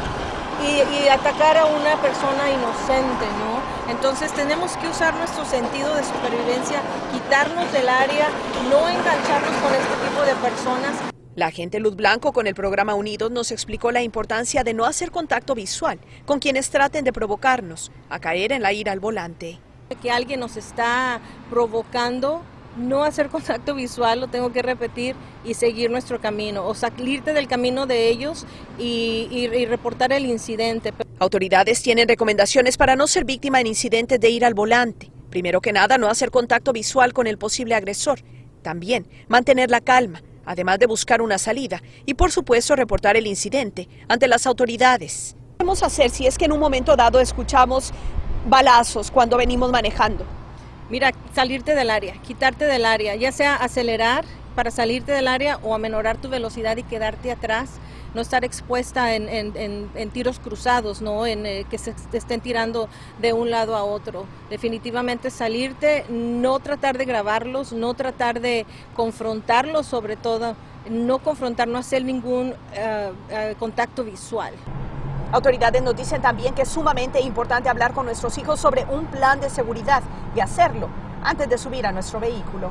y, 0.63 1.05
y 1.05 1.09
atacar 1.09 1.57
a 1.57 1.67
una 1.67 1.97
persona 2.01 2.51
inocente, 2.51 3.27
¿no? 3.39 3.91
Entonces 3.91 4.33
tenemos 4.33 4.77
que 4.77 4.89
usar 4.89 5.15
nuestro 5.15 5.45
sentido 5.45 5.95
de 5.95 6.05
supervivencia, 6.05 6.81
quitarnos 7.13 7.73
del 7.73 7.89
área, 7.89 8.29
no 8.71 8.89
engancharnos 8.89 9.57
con 9.63 9.75
este 9.75 10.09
tipo 10.09 10.23
de 10.23 10.35
personas. 10.37 10.95
La 11.37 11.49
agente 11.49 11.81
Luz 11.81 11.97
Blanco 11.97 12.33
con 12.33 12.47
el 12.47 12.55
programa 12.55 12.95
Unidos 12.95 13.31
nos 13.31 13.51
explicó 13.51 13.93
la 13.93 14.03
importancia 14.03 14.65
de 14.65 14.73
no 14.73 14.87
hacer 14.87 15.11
contacto 15.11 15.55
visual 15.55 15.99
con 16.25 16.39
quienes 16.39 16.71
traten 16.71 17.05
de 17.05 17.13
provocarnos 17.13 17.93
a 18.09 18.19
caer 18.19 18.53
en 18.53 18.63
la 18.63 18.73
ira 18.73 18.93
al 18.93 19.01
volante. 19.01 19.61
Que 20.02 20.11
alguien 20.11 20.40
nos 20.40 20.57
está 20.57 21.21
provocando, 21.50 22.43
no 22.76 23.05
hacer 23.05 23.28
contacto 23.31 23.75
visual, 23.75 24.21
lo 24.21 24.28
tengo 24.28 24.52
que 24.52 24.62
repetir, 24.62 25.14
y 25.45 25.55
seguir 25.55 25.90
nuestro 25.90 26.21
camino, 26.21 26.66
o 26.66 26.75
salirte 26.75 27.33
del 27.33 27.47
camino 27.47 27.87
de 27.87 28.09
ellos 28.09 28.47
y, 28.78 29.28
y 29.31 29.66
reportar 29.66 30.12
el 30.12 30.26
incidente. 30.26 30.93
Autoridades 31.19 31.83
tienen 31.83 32.09
recomendaciones 32.09 32.76
para 32.76 32.97
no 32.97 33.07
ser 33.07 33.25
víctima 33.25 33.61
en 33.61 33.69
incidentes 33.69 34.21
de 34.21 34.31
ir 34.31 34.45
al 34.45 34.55
volante. 34.55 35.11
Primero 35.31 35.61
que 35.61 35.73
nada, 35.73 35.99
no 35.99 36.09
hacer 36.09 36.31
contacto 36.31 36.73
visual 36.73 37.12
con 37.12 37.26
el 37.26 37.38
posible 37.38 37.75
agresor. 37.75 38.21
También 38.62 39.07
mantener 39.28 39.71
la 39.71 39.81
calma 39.81 40.23
además 40.47 40.78
de 40.78 40.87
buscar 40.87 41.21
una 41.21 41.37
salida 41.37 41.83
y 42.07 42.14
por 42.14 42.33
supuesto 42.33 42.75
reportar 42.76 43.16
el 43.16 43.26
incidente 43.26 43.88
ante 44.09 44.28
las 44.28 44.47
autoridades. 44.47 45.35
¿Qué 45.37 45.64
podemos 45.64 45.83
hacer 45.83 46.11
si 46.11 46.26
es 46.26 46.38
que 46.38 46.47
en 46.47 46.52
un 46.52 46.61
momento 46.61 46.97
dado 46.97 47.21
escuchamos 47.21 47.93
balazos 48.47 49.11
cuando 49.11 49.37
venimos 49.37 49.71
manejando? 49.71 50.25
Mira, 50.88 51.12
salirte 51.35 51.75
del 51.75 51.91
área, 51.91 52.15
quitarte 52.23 52.65
del 52.65 52.85
área, 52.85 53.17
ya 53.17 53.33
sea 53.33 53.57
acelerar 53.57 54.25
para 54.55 54.71
salirte 54.71 55.12
del 55.12 55.29
área 55.29 55.59
o 55.62 55.75
amenorar 55.75 56.17
tu 56.17 56.29
velocidad 56.29 56.76
y 56.76 56.83
quedarte 56.83 57.33
atrás 57.33 57.81
no 58.17 58.23
estar 58.23 58.45
expuesta 58.45 59.15
en, 59.15 60.11
tiros 60.12 60.38
cruzados, 60.38 61.03
¿no? 61.03 61.26
en 61.26 61.45
eh, 61.45 61.67
que 61.69 61.76
se 61.76 61.95
estén 62.12 62.41
tirando 62.41 62.88
de 63.21 63.35
un 63.35 63.50
lado 63.50 63.76
a 63.76 63.85
otro. 63.85 64.25
Definitivamente 64.49 65.31
salirte, 65.31 66.07
no 66.09 66.59
tratar 66.59 66.97
de 66.97 67.05
grabarlos, 67.05 67.75
no 67.75 67.93
tratar 67.93 68.41
de 68.41 68.65
confrontarlos, 68.95 69.85
sobre 69.85 70.17
todo, 70.17 70.57
no 70.88 71.19
confrontar, 71.19 71.69
no 71.69 71.76
hacer 71.76 72.05
ningún 72.05 72.55
eh, 72.73 73.55
contacto 73.59 74.03
visual. 74.03 74.55
Autoridades 75.33 75.83
nos 75.83 75.97
dicen 75.97 76.23
también 76.23 76.54
que 76.54 76.62
es 76.62 76.68
sumamente 76.68 77.21
importante 77.21 77.68
hablar 77.68 77.92
con 77.92 78.06
nuestros 78.06 78.38
hijos 78.38 78.61
sobre 78.61 78.85
un 78.85 79.06
plan 79.06 79.40
de 79.40 79.50
seguridad 79.50 80.02
y 80.35 80.40
hacerlo 80.40 80.88
antes 81.23 81.49
de 81.49 81.59
subir 81.59 81.87
a 81.87 81.92
nuestro 81.92 82.21
vehículo 82.21 82.71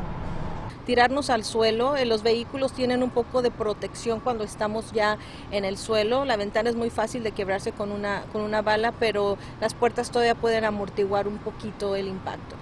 tirarnos 0.85 1.29
al 1.29 1.43
suelo. 1.43 1.97
Eh, 1.97 2.05
los 2.05 2.23
vehículos 2.23 2.71
tienen 2.71 3.03
un 3.03 3.09
poco 3.09 3.41
de 3.41 3.51
protección 3.51 4.21
cuando 4.21 4.43
estamos 4.43 4.91
ya 4.93 5.17
en 5.51 5.65
el 5.65 5.77
suelo. 5.77 6.23
La 6.23 6.37
ventana 6.37 6.69
es 6.69 6.75
muy 6.75 6.89
fácil 6.89 7.23
de 7.23 7.31
quebrarse 7.31 7.73
con 7.73 7.91
una, 7.91 8.23
con 8.31 8.41
una 8.41 8.61
bala, 8.61 8.93
pero 8.93 9.37
las 9.59 9.73
puertas 9.73 10.11
todavía 10.11 10.35
pueden 10.35 10.63
amortiguar 10.63 11.27
un 11.27 11.39
poquito 11.39 11.95
el 11.95 12.07
impacto. 12.07 12.55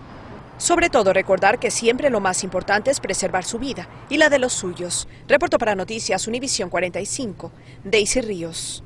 Sobre 0.57 0.89
todo 0.89 1.13
recordar 1.13 1.59
que 1.59 1.71
siempre 1.71 2.09
lo 2.09 2.21
más 2.21 2.43
importante 2.43 2.89
es 2.89 2.99
preservar 2.99 3.43
su 3.43 3.59
vida 3.59 3.87
y 4.09 4.17
la 4.17 4.29
de 4.29 4.39
los 4.39 4.53
suyos. 4.53 5.07
Reporto 5.27 5.57
para 5.57 5.75
Noticias 5.75 6.27
Univisión 6.27 6.69
45, 6.69 7.51
Daisy 7.83 8.21
Ríos. 8.21 8.83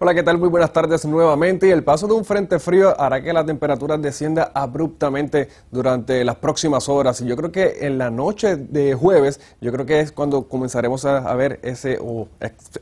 Hola, 0.00 0.14
¿qué 0.14 0.22
tal? 0.22 0.38
Muy 0.38 0.48
buenas 0.48 0.72
tardes 0.72 1.04
nuevamente. 1.06 1.66
Y 1.66 1.70
el 1.72 1.82
paso 1.82 2.06
de 2.06 2.12
un 2.12 2.24
frente 2.24 2.60
frío 2.60 2.94
hará 3.00 3.20
que 3.20 3.32
la 3.32 3.44
temperatura 3.44 3.98
descienda 3.98 4.52
abruptamente 4.54 5.48
durante 5.72 6.24
las 6.24 6.36
próximas 6.36 6.88
horas. 6.88 7.20
Y 7.20 7.26
yo 7.26 7.36
creo 7.36 7.50
que 7.50 7.78
en 7.80 7.98
la 7.98 8.08
noche 8.08 8.54
de 8.54 8.94
jueves, 8.94 9.40
yo 9.60 9.72
creo 9.72 9.86
que 9.86 9.98
es 9.98 10.12
cuando 10.12 10.44
comenzaremos 10.44 11.04
a, 11.04 11.34
ver 11.34 11.58
ese 11.64 11.98
o 12.00 12.28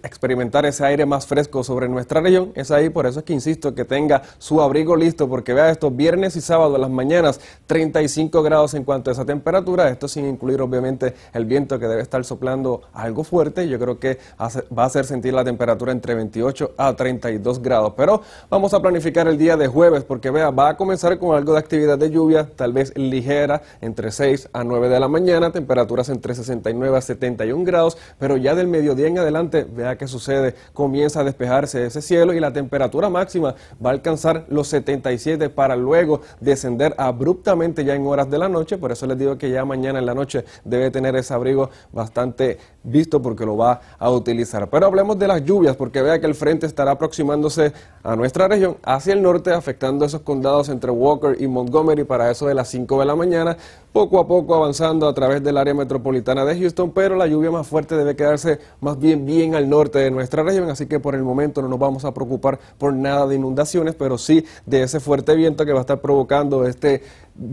experimentar 0.02 0.66
ese 0.66 0.85
aire 0.85 1.06
más 1.06 1.26
fresco 1.26 1.64
sobre 1.64 1.88
nuestra 1.88 2.20
región. 2.20 2.52
Es 2.54 2.70
ahí, 2.70 2.90
por 2.90 3.06
eso 3.06 3.20
es 3.20 3.25
que 3.25 3.32
insisto 3.32 3.75
que 3.75 3.87
tenga 3.87 4.20
su 4.37 4.61
abrigo 4.61 4.94
listo, 4.94 5.26
porque 5.26 5.54
vea 5.54 5.70
esto, 5.70 5.90
viernes 5.90 6.37
y 6.37 6.42
sábado 6.42 6.76
a 6.76 6.78
las 6.78 6.90
mañanas, 6.90 7.40
35 7.66 8.42
grados 8.42 8.75
en 8.75 8.85
cuanto 8.85 9.11
a 9.11 9.14
esa 9.14 9.25
temperatura. 9.25 9.88
Esto 9.88 10.06
sin 10.06 10.26
incluir, 10.26 10.61
obviamente, 10.61 11.14
el 11.32 11.46
viento 11.46 11.78
que 11.78 11.88
debe 11.88 12.02
estar 12.02 12.23
soplando 12.26 12.82
algo 12.92 13.25
fuerte. 13.25 13.66
Yo 13.66 13.78
creo 13.78 13.99
que 13.99 14.18
va 14.38 14.82
a 14.82 14.87
hacer 14.87 15.06
sentir 15.06 15.32
la 15.32 15.44
temperatura 15.44 15.92
entre 15.92 16.14
28 16.14 16.75
a 16.76 16.94
30 16.94 17.06
32 17.07 17.63
grados. 17.63 17.93
Pero 17.97 18.21
vamos 18.51 18.75
a 18.75 18.81
planificar 18.81 19.29
el 19.29 19.39
día 19.39 19.57
de 19.57 19.69
jueves 19.69 20.05
porque 20.05 20.31
vea, 20.31 20.51
va 20.51 20.71
a 20.71 20.77
comenzar 20.77 21.19
con 21.19 21.37
algo 21.37 21.53
de 21.53 21.61
actividad 21.61 21.97
de 21.97 22.11
lluvia, 22.11 22.49
tal 22.57 22.73
vez 22.73 22.93
ligera, 22.97 23.63
entre 23.81 24.11
6 24.11 24.51
a 24.53 24.65
9 24.65 24.89
de 24.89 25.01
la 25.01 25.09
mañana, 25.09 25.53
temperaturas 25.53 26.09
entre 26.09 26.35
69 26.35 26.97
a 26.97 27.01
71 27.01 27.65
grados, 27.65 27.97
pero 28.19 28.37
ya 28.37 28.55
del 28.55 28.67
mediodía 28.67 29.07
en 29.07 29.19
adelante, 29.19 29.65
vea 29.65 29.97
qué 29.97 30.09
sucede, 30.09 30.55
comienza 30.73 31.21
a 31.21 31.25
despejarse 31.25 31.87
ese 31.87 32.03
cielo 32.03 32.33
y 32.33 32.40
la 32.40 32.53
temperatura 32.53 33.09
máxima 33.09 33.55
va 33.85 33.90
a 33.90 33.92
alcanzar 33.92 34.47
los 34.49 34.69
77 34.69 35.49
para 35.51 35.77
luego 35.77 36.21
descender 36.40 36.95
abruptamente 36.99 37.85
ya 37.85 37.95
en 37.95 38.07
horas 38.07 38.29
de 38.29 38.38
la 38.38 38.49
noche, 38.49 38.79
por 38.79 38.92
eso 38.92 39.07
les 39.07 39.19
digo 39.19 39.38
que 39.38 39.51
ya 39.51 39.64
mañana 39.64 39.99
en 40.01 40.07
la 40.07 40.14
noche 40.14 40.45
debe 40.64 40.90
tener 40.90 41.14
ese 41.16 41.33
abrigo 41.35 41.71
bastante 41.92 42.59
visto 42.83 43.21
porque 43.21 43.45
lo 43.45 43.57
va 43.57 43.81
a 43.99 44.11
utilizar. 44.11 44.69
Pero 44.71 44.87
hablemos 44.87 45.19
de 45.19 45.29
las 45.29 45.45
lluvias 45.45 45.77
porque 45.77 46.03
vea 46.03 46.21
que 46.21 46.27
el 46.27 46.35
frente 46.35 46.66
estará 46.66 46.95
aproximándose 46.96 47.72
a 48.02 48.16
nuestra 48.16 48.48
región 48.48 48.76
hacia 48.82 49.12
el 49.14 49.22
norte, 49.22 49.52
afectando 49.52 50.04
esos 50.04 50.20
condados 50.20 50.68
entre 50.68 50.90
Walker 50.90 51.37
y 51.40 51.46
Montgomery 51.46 52.04
para 52.04 52.30
eso 52.30 52.46
de 52.46 52.54
las 52.54 52.68
5 52.68 53.00
de 53.00 53.06
la 53.06 53.16
mañana, 53.16 53.56
poco 53.92 54.18
a 54.18 54.26
poco 54.26 54.54
avanzando 54.54 55.09
a 55.09 55.14
través 55.14 55.42
del 55.42 55.56
área 55.56 55.74
metropolitana 55.74 56.44
de 56.44 56.59
Houston, 56.59 56.90
pero 56.90 57.16
la 57.16 57.26
lluvia 57.26 57.50
más 57.50 57.66
fuerte 57.66 57.96
debe 57.96 58.14
quedarse 58.14 58.59
más 58.80 58.98
bien 58.98 59.24
bien 59.24 59.54
al 59.54 59.68
norte 59.68 59.98
de 59.98 60.11
nuestra 60.11 60.42
región, 60.42 60.68
así 60.68 60.87
que 60.87 61.00
por 61.00 61.14
el 61.14 61.22
momento 61.22 61.62
no 61.62 61.68
nos 61.68 61.78
vamos 61.78 62.04
a 62.04 62.12
preocupar 62.12 62.59
por 62.78 62.92
nada 62.92 63.26
de 63.26 63.37
inundaciones, 63.37 63.94
pero 63.94 64.18
sí 64.18 64.44
de 64.66 64.82
ese 64.82 65.00
fuerte 65.00 65.35
viento 65.35 65.64
que 65.64 65.72
va 65.72 65.78
a 65.78 65.82
estar 65.82 66.00
provocando 66.00 66.66
este 66.66 67.02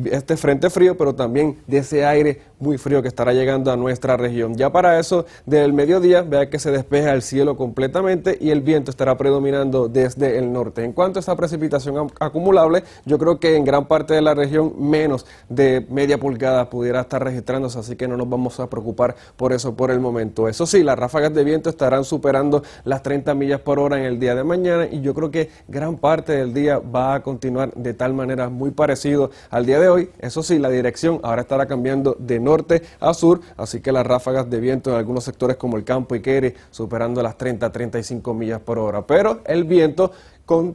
este 0.05 0.37
frente 0.37 0.69
frío, 0.69 0.97
pero 0.97 1.13
también 1.13 1.57
de 1.67 1.79
ese 1.79 2.05
aire 2.05 2.41
muy 2.63 2.77
frío 2.77 3.01
que 3.01 3.09
estará 3.09 3.33
llegando 3.33 3.71
a 3.71 3.77
nuestra 3.77 4.15
región. 4.15 4.55
Ya 4.55 4.71
para 4.71 4.97
eso, 4.97 5.25
del 5.45 5.73
mediodía, 5.73 6.21
vea 6.21 6.49
que 6.49 6.57
se 6.57 6.71
despeja 6.71 7.13
el 7.13 7.21
cielo 7.21 7.57
completamente 7.57 8.37
y 8.39 8.49
el 8.49 8.61
viento 8.61 8.89
estará 8.89 9.17
predominando 9.17 9.89
desde 9.89 10.37
el 10.37 10.51
norte. 10.51 10.83
En 10.83 10.93
cuanto 10.93 11.19
a 11.19 11.21
esa 11.21 11.35
precipitación 11.35 12.09
acumulable, 12.19 12.83
yo 13.05 13.19
creo 13.19 13.39
que 13.39 13.57
en 13.57 13.65
gran 13.65 13.85
parte 13.85 14.13
de 14.13 14.21
la 14.21 14.33
región 14.33 14.73
menos 14.79 15.25
de 15.49 15.85
media 15.89 16.17
pulgada 16.17 16.69
pudiera 16.69 17.01
estar 17.01 17.21
registrándose, 17.23 17.77
así 17.79 17.95
que 17.97 18.07
no 18.07 18.15
nos 18.15 18.29
vamos 18.29 18.59
a 18.61 18.69
preocupar 18.69 19.15
por 19.35 19.51
eso 19.51 19.75
por 19.75 19.91
el 19.91 19.99
momento. 19.99 20.47
Eso 20.47 20.65
sí, 20.65 20.83
las 20.83 20.97
ráfagas 20.97 21.33
de 21.33 21.43
viento 21.43 21.69
estarán 21.69 22.05
superando 22.05 22.63
las 22.85 23.03
30 23.03 23.35
millas 23.35 23.59
por 23.59 23.77
hora 23.77 23.99
en 23.99 24.05
el 24.05 24.19
día 24.19 24.35
de 24.35 24.45
mañana 24.45 24.87
y 24.89 25.01
yo 25.01 25.13
creo 25.13 25.29
que 25.29 25.49
gran 25.67 25.97
parte 25.97 26.31
del 26.31 26.53
día 26.53 26.79
va 26.79 27.15
a 27.15 27.23
continuar 27.23 27.73
de 27.73 27.93
tal 27.93 28.13
manera 28.13 28.47
muy 28.47 28.71
parecido 28.71 29.31
al 29.49 29.65
día 29.65 29.79
de 29.79 29.89
hoy, 29.89 30.09
eso 30.19 30.41
sí, 30.41 30.59
la 30.59 30.69
dirección 30.69 31.19
ahora 31.23 31.41
estará 31.41 31.65
cambiando 31.65 32.15
de 32.17 32.39
norte 32.39 32.52
a 32.99 33.13
sur, 33.13 33.41
así 33.57 33.81
que 33.81 33.91
las 33.91 34.05
ráfagas 34.05 34.49
de 34.49 34.59
viento 34.59 34.91
en 34.91 34.97
algunos 34.97 35.23
sectores 35.23 35.57
como 35.57 35.77
el 35.77 35.83
campo 35.83 36.15
y 36.15 36.21
Quere 36.21 36.55
superando 36.71 37.21
las 37.21 37.37
30 37.37 37.65
a 37.65 37.71
35 37.71 38.33
millas 38.33 38.59
por 38.59 38.79
hora. 38.79 39.05
Pero 39.05 39.41
el 39.45 39.63
viento 39.63 40.11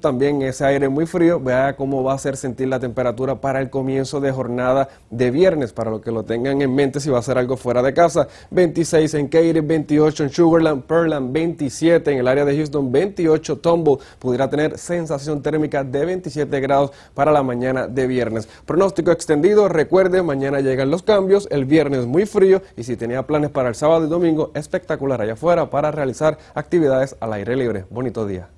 también 0.00 0.42
ese 0.42 0.64
aire 0.64 0.88
muy 0.88 1.06
frío. 1.06 1.40
Vea 1.40 1.76
cómo 1.76 2.02
va 2.02 2.12
a 2.12 2.14
hacer 2.16 2.36
sentir 2.36 2.68
la 2.68 2.80
temperatura 2.80 3.40
para 3.40 3.60
el 3.60 3.70
comienzo 3.70 4.20
de 4.20 4.32
jornada 4.32 4.88
de 5.10 5.30
viernes, 5.30 5.72
para 5.72 5.90
lo 5.90 6.00
que 6.00 6.10
lo 6.10 6.24
tengan 6.24 6.60
en 6.62 6.74
mente 6.74 7.00
si 7.00 7.10
va 7.10 7.18
a 7.18 7.22
ser 7.22 7.38
algo 7.38 7.56
fuera 7.56 7.82
de 7.82 7.94
casa. 7.94 8.28
26 8.50 9.14
en 9.14 9.28
Katy, 9.28 9.60
28 9.60 10.24
en 10.24 10.30
Sugarland, 10.30 10.82
Pearland, 10.84 11.32
27 11.32 12.12
en 12.12 12.18
el 12.18 12.28
área 12.28 12.44
de 12.44 12.56
Houston, 12.56 12.90
28 12.90 13.58
Tumble. 13.58 13.98
Pudiera 14.18 14.50
tener 14.50 14.78
sensación 14.78 15.42
térmica 15.42 15.84
de 15.84 16.04
27 16.04 16.60
grados 16.60 16.90
para 17.14 17.32
la 17.32 17.42
mañana 17.42 17.86
de 17.86 18.06
viernes. 18.06 18.48
Pronóstico 18.66 19.12
extendido, 19.12 19.68
recuerde, 19.68 20.22
mañana 20.22 20.60
llegan 20.60 20.90
los 20.90 21.02
cambios, 21.02 21.48
el 21.50 21.64
viernes 21.64 22.06
muy 22.06 22.26
frío 22.26 22.62
y 22.76 22.82
si 22.82 22.96
tenía 22.96 23.26
planes 23.26 23.50
para 23.50 23.68
el 23.68 23.74
sábado 23.74 24.06
y 24.06 24.08
domingo, 24.08 24.50
espectacular 24.54 25.20
allá 25.22 25.34
afuera 25.34 25.70
para 25.70 25.90
realizar 25.90 26.38
actividades 26.54 27.16
al 27.20 27.32
aire 27.32 27.56
libre. 27.56 27.84
Bonito 27.90 28.26
día. 28.26 28.48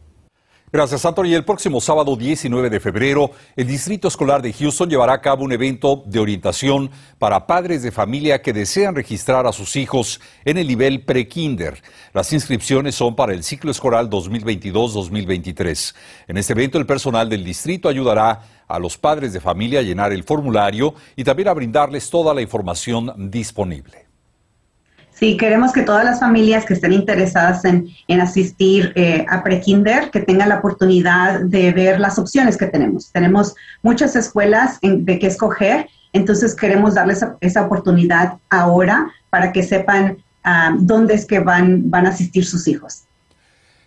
Gracias, 0.72 1.04
Anthony. 1.04 1.34
El 1.34 1.44
próximo 1.44 1.80
sábado 1.80 2.14
19 2.14 2.70
de 2.70 2.78
febrero, 2.78 3.32
el 3.56 3.66
Distrito 3.66 4.06
Escolar 4.06 4.40
de 4.40 4.52
Houston 4.52 4.88
llevará 4.88 5.14
a 5.14 5.20
cabo 5.20 5.42
un 5.42 5.50
evento 5.50 6.04
de 6.06 6.20
orientación 6.20 6.92
para 7.18 7.48
padres 7.48 7.82
de 7.82 7.90
familia 7.90 8.40
que 8.40 8.52
desean 8.52 8.94
registrar 8.94 9.48
a 9.48 9.52
sus 9.52 9.74
hijos 9.74 10.20
en 10.44 10.58
el 10.58 10.68
nivel 10.68 11.02
pre-kinder. 11.04 11.82
Las 12.12 12.32
inscripciones 12.32 12.94
son 12.94 13.16
para 13.16 13.34
el 13.34 13.42
ciclo 13.42 13.72
escolar 13.72 14.08
2022-2023. 14.08 15.94
En 16.28 16.36
este 16.36 16.52
evento, 16.52 16.78
el 16.78 16.86
personal 16.86 17.28
del 17.28 17.42
distrito 17.42 17.88
ayudará 17.88 18.40
a 18.68 18.78
los 18.78 18.96
padres 18.96 19.32
de 19.32 19.40
familia 19.40 19.80
a 19.80 19.82
llenar 19.82 20.12
el 20.12 20.22
formulario 20.22 20.94
y 21.16 21.24
también 21.24 21.48
a 21.48 21.54
brindarles 21.54 22.08
toda 22.10 22.32
la 22.32 22.42
información 22.42 23.28
disponible. 23.28 24.09
Sí, 25.20 25.36
queremos 25.36 25.74
que 25.74 25.82
todas 25.82 26.02
las 26.02 26.18
familias 26.18 26.64
que 26.64 26.72
estén 26.72 26.94
interesadas 26.94 27.62
en, 27.66 27.90
asistir 28.22 28.90
eh, 28.96 29.26
a 29.28 29.42
prekinder, 29.42 30.10
que 30.10 30.20
tengan 30.20 30.48
la 30.48 30.60
oportunidad 30.60 31.40
de 31.40 31.72
ver 31.72 32.00
las 32.00 32.18
opciones 32.18 32.56
que 32.56 32.64
tenemos. 32.64 33.12
Tenemos 33.12 33.54
muchas 33.82 34.16
escuelas 34.16 34.78
de 34.80 35.18
qué 35.18 35.26
escoger, 35.26 35.90
entonces 36.14 36.54
queremos 36.54 36.94
darles 36.94 37.22
esa 37.42 37.66
oportunidad 37.66 38.38
ahora 38.48 39.12
para 39.28 39.52
que 39.52 39.62
sepan 39.62 40.16
ah, 40.42 40.74
dónde 40.78 41.12
es 41.12 41.26
que 41.26 41.40
van, 41.40 41.90
van 41.90 42.06
a 42.06 42.10
asistir 42.10 42.46
sus 42.46 42.66
hijos. 42.66 43.04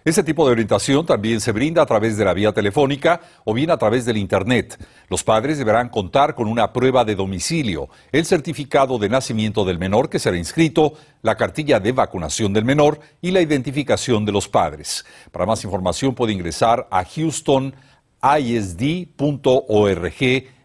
Este 0.06 0.22
tipo 0.22 0.46
de 0.46 0.52
orientación 0.52 1.06
también 1.06 1.40
se 1.40 1.54
brinda 1.54 1.82
a 1.82 1.86
través 1.86 2.18
de 2.18 2.26
la 2.26 2.34
vía 2.34 2.52
telefónica 2.52 3.22
o 3.46 3.54
bien 3.54 3.72
a 3.72 3.78
través 3.78 4.04
del 4.04 4.18
Internet. 4.18 4.78
Los 5.08 5.24
padres 5.24 5.58
deberán 5.58 5.88
contar 5.88 6.36
con 6.36 6.50
una 6.50 6.74
prueba 6.74 7.06
de 7.06 7.16
domicilio, 7.16 7.88
el 8.12 8.26
certificado 8.26 8.98
de 8.98 9.08
nacimiento 9.08 9.64
del 9.64 9.80
menor 9.80 10.10
que 10.10 10.20
será 10.20 10.36
inscrito, 10.36 10.96
la 11.22 11.38
cartilla 11.38 11.80
de 11.80 11.94
vacunación 11.94 12.52
del 12.52 12.66
menor 12.66 13.00
y 13.22 13.32
la 13.32 13.40
identificación 13.40 14.26
de 14.26 14.34
los 14.34 14.50
padres. 14.50 15.06
Para 15.32 15.46
más 15.46 15.64
información 15.64 16.14
puede 16.14 16.34
ingresar 16.34 16.86
a 16.92 17.06
houstonisd.org 17.06 17.74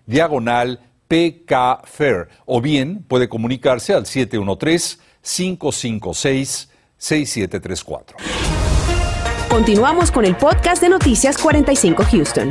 diagonal 0.06 0.80
PKFair 1.06 2.28
o 2.44 2.60
bien 2.60 3.04
puede 3.06 3.28
comunicarse 3.28 3.94
al 3.94 4.04
713 4.04 4.98
556 5.22 6.70
6734. 6.98 8.16
Continuamos 9.48 10.10
con 10.10 10.26
el 10.26 10.36
podcast 10.36 10.82
de 10.82 10.90
Noticias 10.90 11.38
45 11.38 12.04
Houston. 12.10 12.50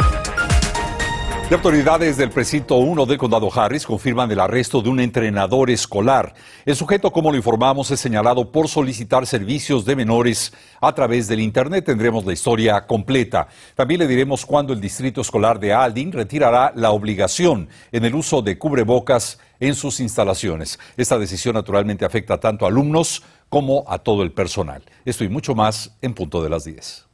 De 1.47 1.55
autoridades 1.55 2.17
del 2.17 2.31
precinto 2.31 2.75
1 2.77 3.05
del 3.05 3.19
condado 3.19 3.49
Harris 3.53 3.85
confirman 3.85 4.31
el 4.31 4.39
arresto 4.39 4.81
de 4.81 4.89
un 4.89 4.99
entrenador 4.99 5.69
escolar. 5.69 6.33
El 6.65 6.75
sujeto, 6.75 7.11
como 7.11 7.29
lo 7.29 7.37
informamos, 7.37 7.91
es 7.91 7.99
señalado 7.99 8.51
por 8.51 8.67
solicitar 8.67 9.27
servicios 9.27 9.85
de 9.85 9.95
menores 9.95 10.51
a 10.81 10.91
través 10.93 11.27
del 11.27 11.39
Internet. 11.39 11.85
Tendremos 11.85 12.25
la 12.25 12.33
historia 12.33 12.87
completa. 12.87 13.47
También 13.75 13.99
le 13.99 14.07
diremos 14.07 14.43
cuándo 14.43 14.73
el 14.73 14.81
distrito 14.81 15.21
escolar 15.21 15.59
de 15.59 15.73
Aldin 15.73 16.11
retirará 16.11 16.73
la 16.75 16.89
obligación 16.89 17.69
en 17.91 18.05
el 18.05 18.15
uso 18.15 18.41
de 18.41 18.57
cubrebocas 18.57 19.37
en 19.59 19.75
sus 19.75 19.99
instalaciones. 19.99 20.79
Esta 20.97 21.17
decisión 21.17 21.53
naturalmente 21.53 22.05
afecta 22.05 22.39
tanto 22.39 22.65
a 22.65 22.69
alumnos 22.69 23.23
como 23.49 23.83
a 23.87 23.99
todo 23.99 24.23
el 24.23 24.31
personal. 24.31 24.83
Esto 25.05 25.23
y 25.23 25.29
mucho 25.29 25.55
más 25.55 25.95
en 26.01 26.13
punto 26.13 26.43
de 26.43 26.49
las 26.49 26.63
10. 26.63 27.05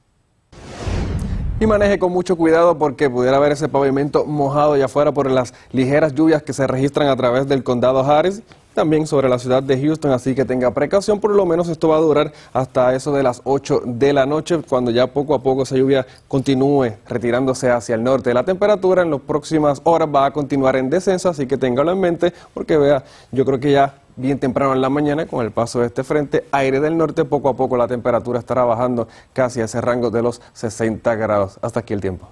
Y 1.60 1.68
maneje 1.68 1.98
con 1.98 2.12
mucho 2.12 2.36
cuidado 2.36 2.78
porque 2.78 3.10
pudiera 3.10 3.38
haber 3.38 3.54
ese 3.54 3.70
pavimento 3.70 4.26
mojado 4.26 4.74
allá 4.74 4.86
afuera 4.86 5.14
por 5.14 5.32
las 5.32 5.54
ligeras 5.72 6.14
lluvias 6.14 6.44
que 6.44 6.52
se 6.52 6.68
registran 6.68 7.08
a 7.08 7.16
través 7.16 7.48
del 7.48 7.64
condado 7.64 8.00
Harris 8.02 8.42
también 8.74 9.08
sobre 9.08 9.30
la 9.30 9.40
ciudad 9.40 9.64
de 9.64 9.80
Houston, 9.80 10.12
así 10.12 10.36
que 10.36 10.46
tenga 10.46 10.72
precaución, 10.72 11.20
por 11.20 11.32
lo 11.32 11.46
menos 11.46 11.70
esto 11.70 11.90
va 11.90 11.98
a 11.98 12.02
durar 12.02 12.34
hasta 12.52 12.94
eso 12.96 13.14
de 13.14 13.24
las 13.24 13.42
8 13.44 13.84
de 13.86 14.14
la 14.14 14.26
noche, 14.26 14.60
cuando 14.68 14.92
ya 14.92 15.08
poco 15.08 15.36
a 15.36 15.44
poco 15.44 15.64
esa 15.64 15.78
lluvia 15.78 16.06
continúe 16.28 16.92
retirándose 17.08 17.70
hacia 17.70 17.96
el 17.96 18.04
norte. 18.04 18.34
La 18.34 18.44
temperatura 18.44 19.04
en 19.04 19.12
las 19.12 19.22
próximas 19.22 19.80
horas 19.84 20.10
va 20.14 20.26
a 20.26 20.34
continuar 20.34 20.76
en 20.76 20.90
descenso, 20.90 21.30
así 21.30 21.46
que 21.46 21.58
téngalo 21.58 21.92
en 21.92 22.00
mente, 22.00 22.34
porque 22.54 22.78
vea, 22.78 23.04
yo 23.32 23.46
creo 23.46 23.60
que 23.60 23.72
ya 23.72 23.94
bien 24.16 24.40
temprano 24.40 24.74
en 24.74 24.82
la 24.82 24.90
mañana, 24.90 25.26
con 25.26 25.44
el 25.46 25.52
paso 25.52 25.80
de 25.80 25.88
este 25.88 26.04
frente, 26.04 26.46
aire 26.52 26.80
del 26.80 26.98
norte, 26.98 27.26
poco 27.26 27.50
a 27.50 27.56
poco 27.56 27.78
la 27.78 27.88
temperatura 27.88 28.40
estará 28.40 28.64
bajando 28.64 29.08
casi 29.34 29.62
a 29.62 29.66
ese 29.66 29.82
rango 29.82 30.10
de 30.10 30.22
los 30.22 30.42
60 30.54 31.16
grados. 31.16 31.60
Hasta 31.62 31.82
aquí 31.82 31.94
el 31.94 32.02
tiempo. 32.02 32.28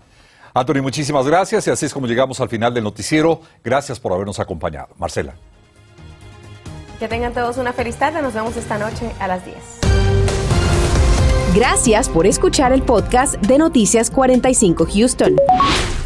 Anthony, 0.53 0.81
muchísimas 0.81 1.25
gracias 1.25 1.65
y 1.67 1.71
así 1.71 1.85
es 1.85 1.93
como 1.93 2.07
llegamos 2.07 2.39
al 2.41 2.49
final 2.49 2.73
del 2.73 2.83
noticiero. 2.83 3.41
Gracias 3.63 3.99
por 3.99 4.11
habernos 4.13 4.39
acompañado. 4.39 4.89
Marcela. 4.97 5.33
Que 6.99 7.07
tengan 7.07 7.33
todos 7.33 7.57
una 7.57 7.73
feliz 7.73 7.95
tarde. 7.95 8.21
Nos 8.21 8.33
vemos 8.33 8.55
esta 8.57 8.77
noche 8.77 9.11
a 9.19 9.27
las 9.27 9.45
10. 9.45 9.55
Gracias 11.55 12.07
por 12.07 12.25
escuchar 12.25 12.71
el 12.71 12.81
podcast 12.81 13.35
de 13.35 13.57
Noticias 13.57 14.09
45 14.09 14.85
Houston. 14.93 15.35